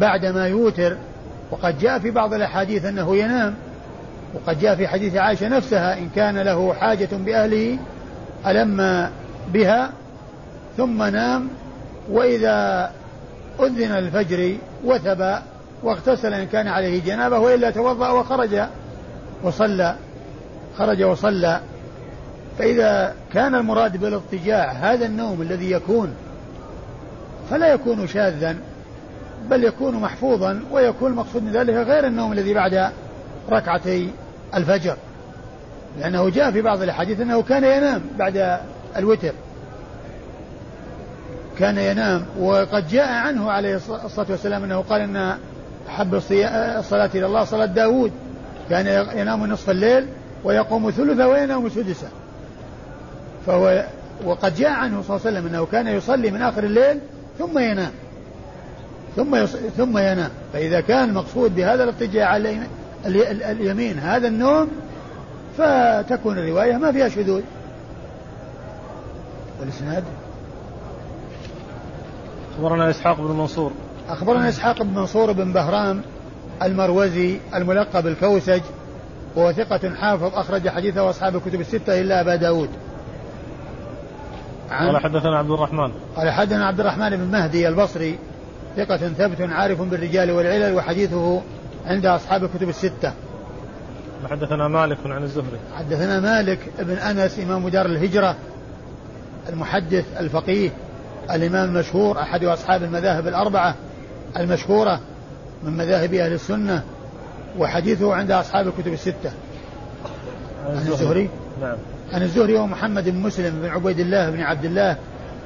بعد 0.00 0.26
ما 0.26 0.48
يوتر 0.48 0.96
وقد 1.50 1.78
جاء 1.78 1.98
في 1.98 2.10
بعض 2.10 2.34
الأحاديث 2.34 2.84
أنه 2.84 3.16
ينام 3.16 3.54
وقد 4.34 4.60
جاء 4.60 4.74
في 4.74 4.88
حديث 4.88 5.16
عائشة 5.16 5.48
نفسها 5.48 5.98
إن 5.98 6.08
كان 6.16 6.38
له 6.38 6.74
حاجة 6.74 7.08
بأهله 7.12 7.78
ألم 8.46 9.08
بها 9.52 9.90
ثم 10.76 11.02
نام 11.02 11.48
وإذا 12.10 12.90
أذن 13.60 13.92
الفجر 13.92 14.56
وثب 14.84 15.38
واغتسل 15.82 16.34
إن 16.34 16.46
كان 16.46 16.68
عليه 16.68 17.02
جنابة 17.02 17.38
وإلا 17.38 17.70
توضأ 17.70 18.10
وخرج 18.10 18.60
وصلى 19.42 19.96
خرج 20.78 21.02
وصلى. 21.02 21.60
فإذا 22.58 23.14
كان 23.32 23.54
المراد 23.54 23.96
بالاضطجاع 23.96 24.72
هذا 24.72 25.06
النوم 25.06 25.42
الذي 25.42 25.70
يكون 25.70 26.14
فلا 27.50 27.66
يكون 27.66 28.06
شاذا. 28.06 28.56
بل 29.50 29.64
يكون 29.64 29.94
محفوظا 29.94 30.60
ويكون 30.72 31.10
المقصود 31.10 31.42
من 31.42 31.52
ذلك 31.52 31.74
غير 31.74 32.06
النوم 32.06 32.32
الذي 32.32 32.54
بعد 32.54 32.90
ركعتي 33.50 34.10
الفجر. 34.54 34.96
لأنه 36.00 36.30
جاء 36.30 36.50
في 36.50 36.62
بعض 36.62 36.82
الأحاديث 36.82 37.20
أنه 37.20 37.42
كان 37.42 37.64
ينام 37.64 38.02
بعد 38.18 38.58
الوتر. 38.96 39.32
كان 41.58 41.78
ينام 41.78 42.26
وقد 42.40 42.88
جاء 42.88 43.08
عنه 43.08 43.50
عليه 43.50 43.76
الصلاة 43.76 44.26
والسلام 44.30 44.64
أنه 44.64 44.80
قال 44.80 45.00
أن 45.00 45.36
أحب 45.88 46.14
الصلاة 46.14 47.10
إلى 47.14 47.26
الله 47.26 47.44
صلاة 47.44 47.66
داود 47.66 48.12
كان 48.70 49.06
ينام 49.18 49.46
نصف 49.46 49.70
الليل 49.70 50.06
ويقوم 50.44 50.90
ثلثه 50.90 51.28
وينام 51.28 51.68
سدسه. 51.68 52.08
فهو 53.46 53.84
وقد 54.24 54.54
جاء 54.54 54.70
عنه 54.70 55.02
صلى 55.02 55.16
الله 55.16 55.26
عليه 55.26 55.38
وسلم 55.38 55.46
أنه 55.46 55.66
كان 55.66 55.86
يصلي 55.86 56.30
من 56.30 56.42
آخر 56.42 56.64
الليل 56.64 57.00
ثم 57.38 57.58
ينام. 57.58 57.90
ثم 59.16 59.34
يص... 59.34 59.56
ثم 59.56 59.98
ينام. 59.98 60.30
فإذا 60.52 60.80
كان 60.80 61.08
المقصود 61.08 61.54
بهذا 61.54 61.84
الاضطجاع 61.84 62.28
على 62.28 62.58
اليمين 63.50 63.98
هذا 63.98 64.28
النوم 64.28 64.68
فتكون 65.58 66.38
الرواية 66.38 66.76
ما 66.76 66.92
فيها 66.92 67.08
شذوذ. 67.08 67.42
والإسناد؟ 69.60 70.04
أخبرنا 72.54 72.90
إسحاق 72.90 73.20
بن 73.20 73.36
منصور. 73.36 73.72
أخبرنا 74.08 74.48
إسحاق 74.48 74.82
بن 74.82 74.94
منصور 74.94 75.32
بن 75.32 75.52
بهرام 75.52 76.02
المروزي 76.62 77.38
الملقب 77.54 78.06
الكوسج 78.06 78.60
وهو 79.36 79.52
ثقة 79.52 79.94
حافظ 79.94 80.34
أخرج 80.34 80.68
حديثه 80.68 81.10
أصحاب 81.10 81.36
الكتب 81.36 81.60
الستة 81.60 82.00
إلا 82.00 82.20
أبا 82.20 82.36
داود. 82.36 82.68
قال 84.70 84.96
حدثنا 84.96 85.38
عبد 85.38 85.50
الرحمن. 85.50 85.92
قال 86.16 86.30
حدثنا 86.30 86.66
عبد 86.66 86.80
الرحمن 86.80 87.10
بن 87.10 87.32
مهدي 87.32 87.68
البصري 87.68 88.18
ثقة 88.76 88.96
ثبت 88.96 89.40
عارف 89.40 89.80
بالرجال 89.80 90.30
والعلل 90.30 90.74
وحديثه 90.74 91.42
عند 91.86 92.06
أصحاب 92.06 92.44
الكتب 92.44 92.68
الستة. 92.68 93.12
حدثنا 94.30 94.68
مالك 94.68 94.98
عن 95.06 95.22
الزهري. 95.22 95.58
حدثنا 95.78 96.20
مالك 96.20 96.58
بن 96.78 96.94
أنس 96.94 97.38
إمام 97.38 97.68
دار 97.68 97.86
الهجرة 97.86 98.36
المحدث 99.48 100.04
الفقيه 100.20 100.70
الإمام 101.30 101.68
المشهور 101.68 102.20
أحد 102.20 102.44
أصحاب 102.44 102.82
المذاهب 102.82 103.28
الأربعة 103.28 103.74
المشهورة 104.36 105.00
من 105.64 105.76
مذاهب 105.76 106.14
أهل 106.14 106.32
السنة 106.32 106.82
وحديثه 107.58 108.14
عند 108.14 108.30
أصحاب 108.30 108.68
الكتب 108.68 108.92
الستة. 108.92 109.30
عن 110.66 110.76
الزهري؟ 110.76 111.28
نعم. 111.60 111.76
عن 112.12 112.22
الزهري 112.22 112.58
هو 112.58 112.66
محمد 112.66 113.08
بن 113.08 113.18
مسلم 113.18 113.60
بن 113.62 113.68
عبيد 113.68 114.00
الله 114.00 114.30
بن 114.30 114.40
عبد 114.40 114.64
الله 114.64 114.96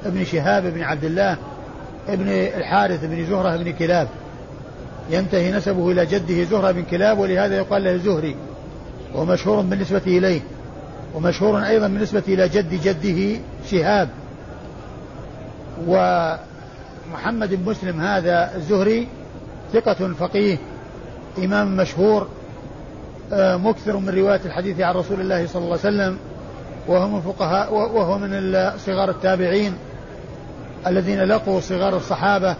بن 0.06 0.24
شهاب 0.24 0.62
بن 0.62 0.82
عبد 0.82 1.04
الله 1.04 1.36
ابن 2.08 2.28
الحارث 2.28 3.04
بن 3.04 3.26
زهرة 3.26 3.56
بن 3.56 3.72
كلاب. 3.72 4.08
ينتهي 5.10 5.52
نسبه 5.52 5.90
إلى 5.90 6.06
جده 6.06 6.44
زهرة 6.44 6.70
بن 6.70 6.82
كلاب 6.82 7.18
ولهذا 7.18 7.56
يقال 7.56 7.84
له 7.84 7.92
الزهري 7.92 8.36
ومشهور 9.14 9.60
بالنسبة 9.60 10.02
إليه 10.06 10.40
ومشهور 11.14 11.58
أيضا 11.58 11.88
بالنسبة 11.88 12.22
إلى 12.28 12.48
جد 12.48 12.82
جده 12.82 13.40
شهاب. 13.70 14.08
ومحمد 15.86 17.54
بن 17.54 17.70
مسلم 17.70 18.00
هذا 18.00 18.56
الزهري 18.56 19.08
ثقة 19.72 20.12
فقيه 20.12 20.58
إمام 21.38 21.76
مشهور 21.76 22.28
آه، 23.32 23.56
مكثر 23.56 23.96
من 23.96 24.08
رواية 24.08 24.40
الحديث 24.44 24.80
عن 24.80 24.94
رسول 24.94 25.20
الله 25.20 25.46
صلى 25.46 25.62
الله 25.62 25.78
عليه 25.84 25.96
وسلم 25.96 26.18
وهو 26.88 27.08
من 27.08 27.20
فقهاء 27.20 27.74
وهو 27.74 28.18
من 28.18 28.70
صغار 28.86 29.10
التابعين. 29.10 29.74
الذين 30.86 31.20
لقوا 31.20 31.60
صغار 31.60 31.96
الصحابة 31.96 32.56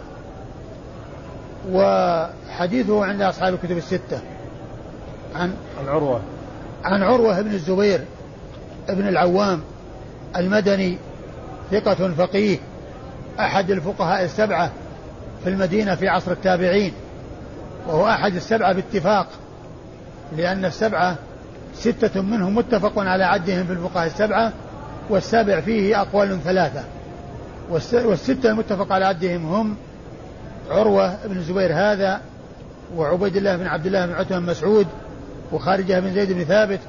وحديثه 1.71 3.05
عند 3.05 3.23
أصحاب 3.23 3.55
الكتب 3.55 3.77
الستة. 3.77 4.21
عن 5.35 5.55
عن 5.81 5.89
عروة. 5.89 6.21
عن 6.85 7.03
عروة 7.03 7.41
بن 7.41 7.51
الزبير 7.51 8.01
ابن 8.89 9.09
العوام 9.09 9.61
المدني 10.37 10.99
ثقة 11.71 12.13
فقيه 12.13 12.59
أحد 13.41 13.71
الفقهاء 13.71 14.25
السبعة 14.25 14.71
في 15.45 15.51
المدينة 15.51 15.95
في 15.95 16.09
عصر 16.09 16.33
التابعين 16.33 16.93
وهو 17.87 18.09
أحد 18.09 18.35
السبعة 18.35 18.73
باتفاق 18.73 19.27
لأن 20.37 20.65
السبعة 20.65 21.17
ستة 21.75 22.21
منهم 22.21 22.55
متفق 22.55 22.99
على 22.99 23.25
عدهم 23.25 23.67
في 23.67 23.73
الفقهاء 23.73 24.07
السبعة 24.07 24.53
والسابع 25.11 25.61
فيه 25.61 26.01
أقوال 26.01 26.41
ثلاثة. 26.45 26.85
والستة 27.73 28.51
المتفق 28.51 28.93
على 28.93 29.05
عدهم 29.05 29.47
هم 29.47 29.77
عروة 30.71 31.27
بن 31.27 31.37
الزبير 31.37 31.73
هذا 31.75 32.21
وعبيد 32.97 33.37
الله 33.37 33.57
بن 33.57 33.67
عبد 33.67 33.87
الله 33.87 34.07
بن 34.07 34.13
عتبة 34.13 34.39
بن 34.39 34.47
مسعود 34.47 34.87
وخارجة 35.53 36.01
بن 36.01 36.15
زيد 36.15 36.33
بن 36.33 36.45
ثابت 36.45 36.81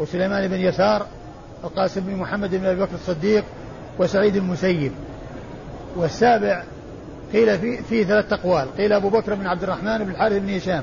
وسليمان 0.00 0.48
بن 0.48 0.60
يسار 0.60 1.06
وقاسم 1.62 2.00
بن 2.00 2.16
محمد 2.16 2.50
بن 2.50 2.66
أبي 2.66 2.80
بكر 2.80 2.94
الصديق 2.94 3.44
وسعيد 3.98 4.36
المسيب 4.36 4.92
والسابع 5.96 6.62
قيل 7.32 7.58
في 7.58 7.82
فيه 7.82 8.04
ثلاث 8.04 8.32
أقوال 8.32 8.76
قيل 8.76 8.92
أبو 8.92 9.08
بكر 9.08 9.34
بن 9.34 9.46
عبد 9.46 9.62
الرحمن 9.62 9.98
بن 9.98 10.10
الحارث 10.10 10.42
بن 10.42 10.56
هشام 10.56 10.82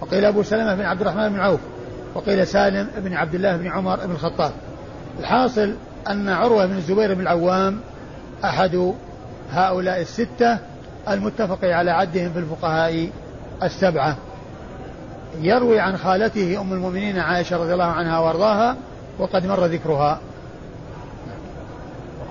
وقيل 0.00 0.24
أبو 0.24 0.42
سلمة 0.42 0.74
بن 0.74 0.82
عبد 0.82 1.00
الرحمن 1.00 1.28
بن 1.28 1.40
عوف 1.40 1.60
وقيل 2.14 2.46
سالم 2.46 2.88
بن 2.96 3.12
عبد 3.12 3.34
الله 3.34 3.56
بن 3.56 3.66
عمر 3.66 4.06
بن 4.06 4.12
الخطاب. 4.12 4.52
الحاصل 5.20 5.74
أن 6.10 6.28
عروة 6.28 6.66
بن 6.66 6.76
الزبير 6.76 7.14
بن 7.14 7.20
العوام 7.20 7.80
أحد 8.44 8.94
هؤلاء 9.50 10.00
الستة 10.00 10.58
المتفق 11.08 11.58
على 11.64 11.90
عدهم 11.90 12.32
في 12.32 12.38
الفقهاء 12.38 13.10
السبعة. 13.62 14.16
يروي 15.40 15.80
عن 15.80 15.96
خالته 15.96 16.60
أم 16.60 16.72
المؤمنين 16.72 17.18
عائشة 17.18 17.56
رضي 17.56 17.72
الله 17.72 17.84
عنها 17.84 18.18
وأرضاها 18.18 18.76
وقد 19.18 19.46
مر 19.46 19.64
ذكرها. 19.64 20.20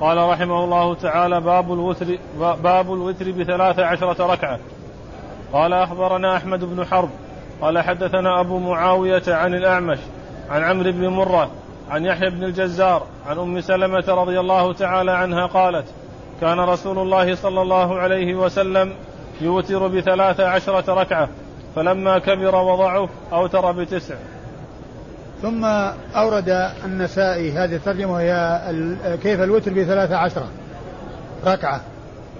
قال 0.02 0.18
رحمه 0.18 0.64
الله 0.64 0.96
تعالى 0.96 1.42
باب 1.42 1.74
الوتر 1.74 2.18
باب 2.40 2.94
الوتر 2.94 3.32
بثلاث 3.32 3.80
عشرة 3.80 4.26
ركعة. 4.26 4.60
قال 5.54 5.74
أخبرنا 5.74 6.38
أحمد 6.38 6.64
بن 6.64 6.86
حرب. 6.86 7.10
قال 7.62 7.80
حدثنا 7.80 8.40
أبو 8.42 8.60
معاوية 8.60 9.24
عن 9.28 9.54
الأعمش 9.54 10.00
عن 10.50 10.64
عمرو 10.64 10.92
بن 10.92 11.08
مرة 11.08 11.52
عن 11.90 12.06
يحيى 12.06 12.30
بن 12.30 12.44
الجزار 12.44 13.08
عن 13.28 13.38
أم 13.38 13.62
سلمة 13.62 14.04
رضي 14.08 14.40
الله 14.40 14.74
تعالى 14.74 15.12
عنها 15.12 15.46
قالت 15.46 15.86
كان 16.42 16.60
رسول 16.60 17.00
الله 17.00 17.36
صلى 17.36 17.62
الله 17.62 18.00
عليه 18.00 18.36
وسلم 18.36 18.94
يوتر 19.42 19.88
بثلاث 19.88 20.40
عشرة 20.40 20.94
ركعة 20.94 21.30
فلما 21.76 22.20
كبر 22.20 22.56
وضعف 22.56 23.10
أوتر 23.34 23.72
بتسع. 23.72 24.16
ثم 25.42 25.66
أورد 26.16 26.72
النسائي 26.86 27.52
هذه 27.52 27.76
الترجمة 27.76 28.14
وهي 28.14 28.62
كيف 29.24 29.42
الوتر 29.42 29.74
بثلاث 29.74 30.12
عشرة 30.12 30.48
ركعة. 31.46 31.82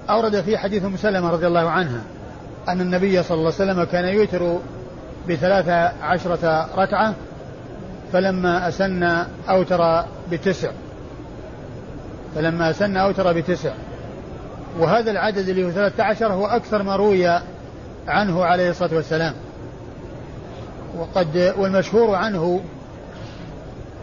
أورد 0.10 0.42
في 0.42 0.58
حديث 0.58 0.86
أم 0.86 0.98
سلمة 0.98 1.32
رضي 1.32 1.48
الله 1.48 1.70
عنها 1.70 2.02
أن 2.70 2.82
النبي 2.82 3.24
صلى 3.24 3.38
الله 3.38 3.54
عليه 3.60 3.72
وسلم 3.72 3.84
كان 3.84 4.06
يوتر 4.06 4.58
بثلاث 5.30 5.70
عشرة 6.02 6.70
ركعة 6.78 7.14
فلما 8.14 8.68
أسن 8.68 9.04
أوتر 9.50 10.06
بتسع. 10.32 10.72
فلما 12.36 12.70
أسن 12.70 12.98
أوتر 12.98 13.34
بتسع. 13.34 13.72
وهذا 14.80 15.12
العدد 15.12 15.50
اللي 15.50 15.66
هو 15.66 15.72
ثلاثة 15.72 16.04
عشر 16.04 16.34
هو 16.34 16.46
أكثر 16.46 16.84
ما 16.84 16.96
روي 16.96 17.28
عنه 18.08 18.46
عليه 18.46 18.70
الصلاة 18.70 18.96
والسلام. 18.96 19.34
وقد 20.98 21.54
والمشهور 21.58 22.16
عنه 22.16 22.62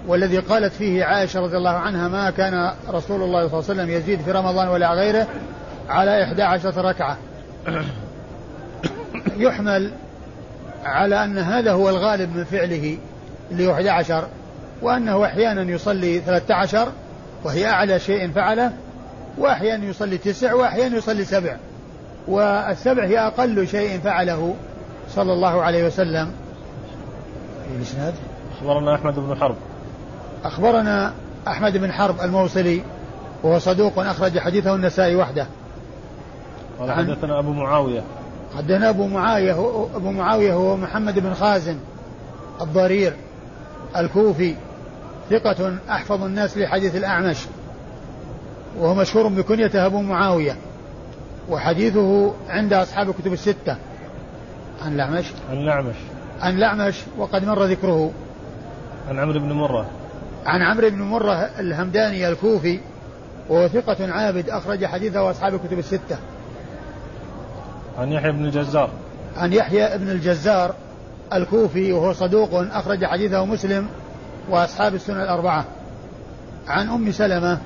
والذي 0.06 0.38
قالت 0.38 0.72
فيه 0.72 1.04
عائشة 1.04 1.40
رضي 1.40 1.56
الله 1.56 1.70
عنها 1.70 2.08
ما 2.08 2.30
كان 2.30 2.70
رسول 2.88 3.22
الله 3.22 3.48
صلى 3.48 3.60
الله 3.60 3.70
عليه 3.70 3.82
وسلم 3.82 3.90
يزيد 3.90 4.20
في 4.20 4.32
رمضان 4.32 4.68
ولا 4.68 4.92
غيره 4.92 5.26
على 5.88 6.24
إحدى 6.24 6.42
عشرة 6.42 6.80
ركعة. 6.80 7.18
يحمل 9.36 9.90
على 10.84 11.24
أن 11.24 11.38
هذا 11.38 11.72
هو 11.72 11.88
الغالب 11.88 12.36
من 12.36 12.44
فعله. 12.44 12.98
اللي 13.50 13.66
هو 13.66 13.72
11 13.72 14.24
وأنه 14.82 15.24
أحيانا 15.24 15.62
يصلي 15.62 16.20
13 16.20 16.88
وهي 17.44 17.66
أعلى 17.66 17.98
شيء 17.98 18.30
فعله 18.30 18.72
وأحيانا 19.38 19.84
يصلي 19.84 20.18
تسع 20.18 20.54
وأحيانا 20.54 20.96
يصلي 20.96 21.24
سبع 21.24 21.56
والسبع 22.28 23.04
هي 23.04 23.18
أقل 23.18 23.68
شيء 23.68 24.00
فعله 24.00 24.54
صلى 25.10 25.32
الله 25.32 25.62
عليه 25.62 25.86
وسلم. 25.86 26.32
الإسناد 27.76 28.14
أخبرنا 28.58 28.94
أحمد 28.94 29.14
بن 29.14 29.36
حرب. 29.36 29.56
أخبرنا 30.44 31.12
أحمد 31.48 31.76
بن 31.76 31.92
حرب 31.92 32.20
الموصلي 32.20 32.82
وهو 33.42 33.58
صدوق 33.58 33.98
أخرج 33.98 34.38
حديثه 34.38 34.74
النسائي 34.74 35.16
وحده. 35.16 35.46
قال 36.80 36.92
حدثنا 36.92 37.38
أبو 37.38 37.52
معاوية. 37.52 38.02
حدثنا 38.56 38.88
أبو 38.88 39.06
معاوية 39.06 39.52
أبو 39.94 40.10
معاوية 40.10 40.52
هو 40.52 40.76
محمد 40.76 41.18
بن 41.18 41.34
خازن 41.34 41.76
الضرير. 42.60 43.12
الكوفي 43.96 44.54
ثقة 45.30 45.76
أحفظ 45.90 46.22
الناس 46.22 46.58
لحديث 46.58 46.96
الأعمش 46.96 47.38
وهو 48.78 48.94
مشهور 48.94 49.28
بكنيته 49.28 49.86
أبو 49.86 50.00
معاوية 50.00 50.56
وحديثه 51.50 52.34
عند 52.48 52.72
أصحاب 52.72 53.10
الكتب 53.10 53.32
الستة 53.32 53.76
عن 54.84 54.94
الأعمش. 54.94 55.24
عن 55.50 55.56
الأعمش. 55.56 55.94
عن 56.40 56.56
الأعمش 56.56 56.94
وقد 57.18 57.44
مر 57.44 57.64
ذكره. 57.64 58.12
عن 59.08 59.18
عمرو 59.18 59.40
بن 59.40 59.52
مرة. 59.52 59.86
عن 60.46 60.62
عمرو 60.62 60.90
بن 60.90 61.02
مرة 61.02 61.34
الهمداني 61.34 62.28
الكوفي 62.28 62.80
وهو 63.48 63.68
ثقة 63.68 64.12
عابد 64.12 64.50
أخرج 64.50 64.84
حديثه 64.84 65.30
أصحاب 65.30 65.54
الكتب 65.54 65.78
الستة. 65.78 66.16
عن 67.98 68.12
يحيى 68.12 68.32
بن 68.32 68.44
الجزار. 68.44 68.90
عن 69.36 69.52
يحيى 69.52 69.98
بن 69.98 70.10
الجزار 70.10 70.74
الكوفي 71.34 71.92
وهو 71.92 72.12
صدوق 72.12 72.50
أخرج 72.72 73.04
حديثه 73.04 73.44
مسلم 73.44 73.86
وأصحاب 74.50 74.94
السنة 74.94 75.22
الأربعة. 75.22 75.64
عن 76.68 76.88
أم 76.88 77.12
سلمة 77.12 77.58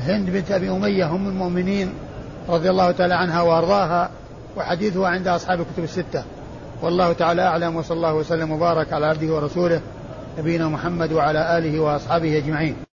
هند 0.00 0.30
بنت 0.30 0.50
أبي 0.50 0.70
أمية 0.70 1.10
أم 1.10 1.28
المؤمنين 1.28 1.92
رضي 2.48 2.70
الله 2.70 2.90
تعالى 2.90 3.14
عنها 3.14 3.42
وأرضاها 3.42 4.10
وحديثها 4.56 5.08
عند 5.08 5.28
أصحاب 5.28 5.60
الكتب 5.60 5.84
الستة. 5.84 6.24
والله 6.82 7.12
تعالى 7.12 7.42
أعلم 7.42 7.76
وصلى 7.76 7.96
الله 7.96 8.14
وسلم 8.14 8.50
وبارك 8.50 8.92
على 8.92 9.06
عبده 9.06 9.34
ورسوله 9.34 9.80
نبينا 10.38 10.68
محمد 10.68 11.12
وعلى 11.12 11.58
آله 11.58 11.80
وأصحابه 11.80 12.38
أجمعين. 12.38 12.91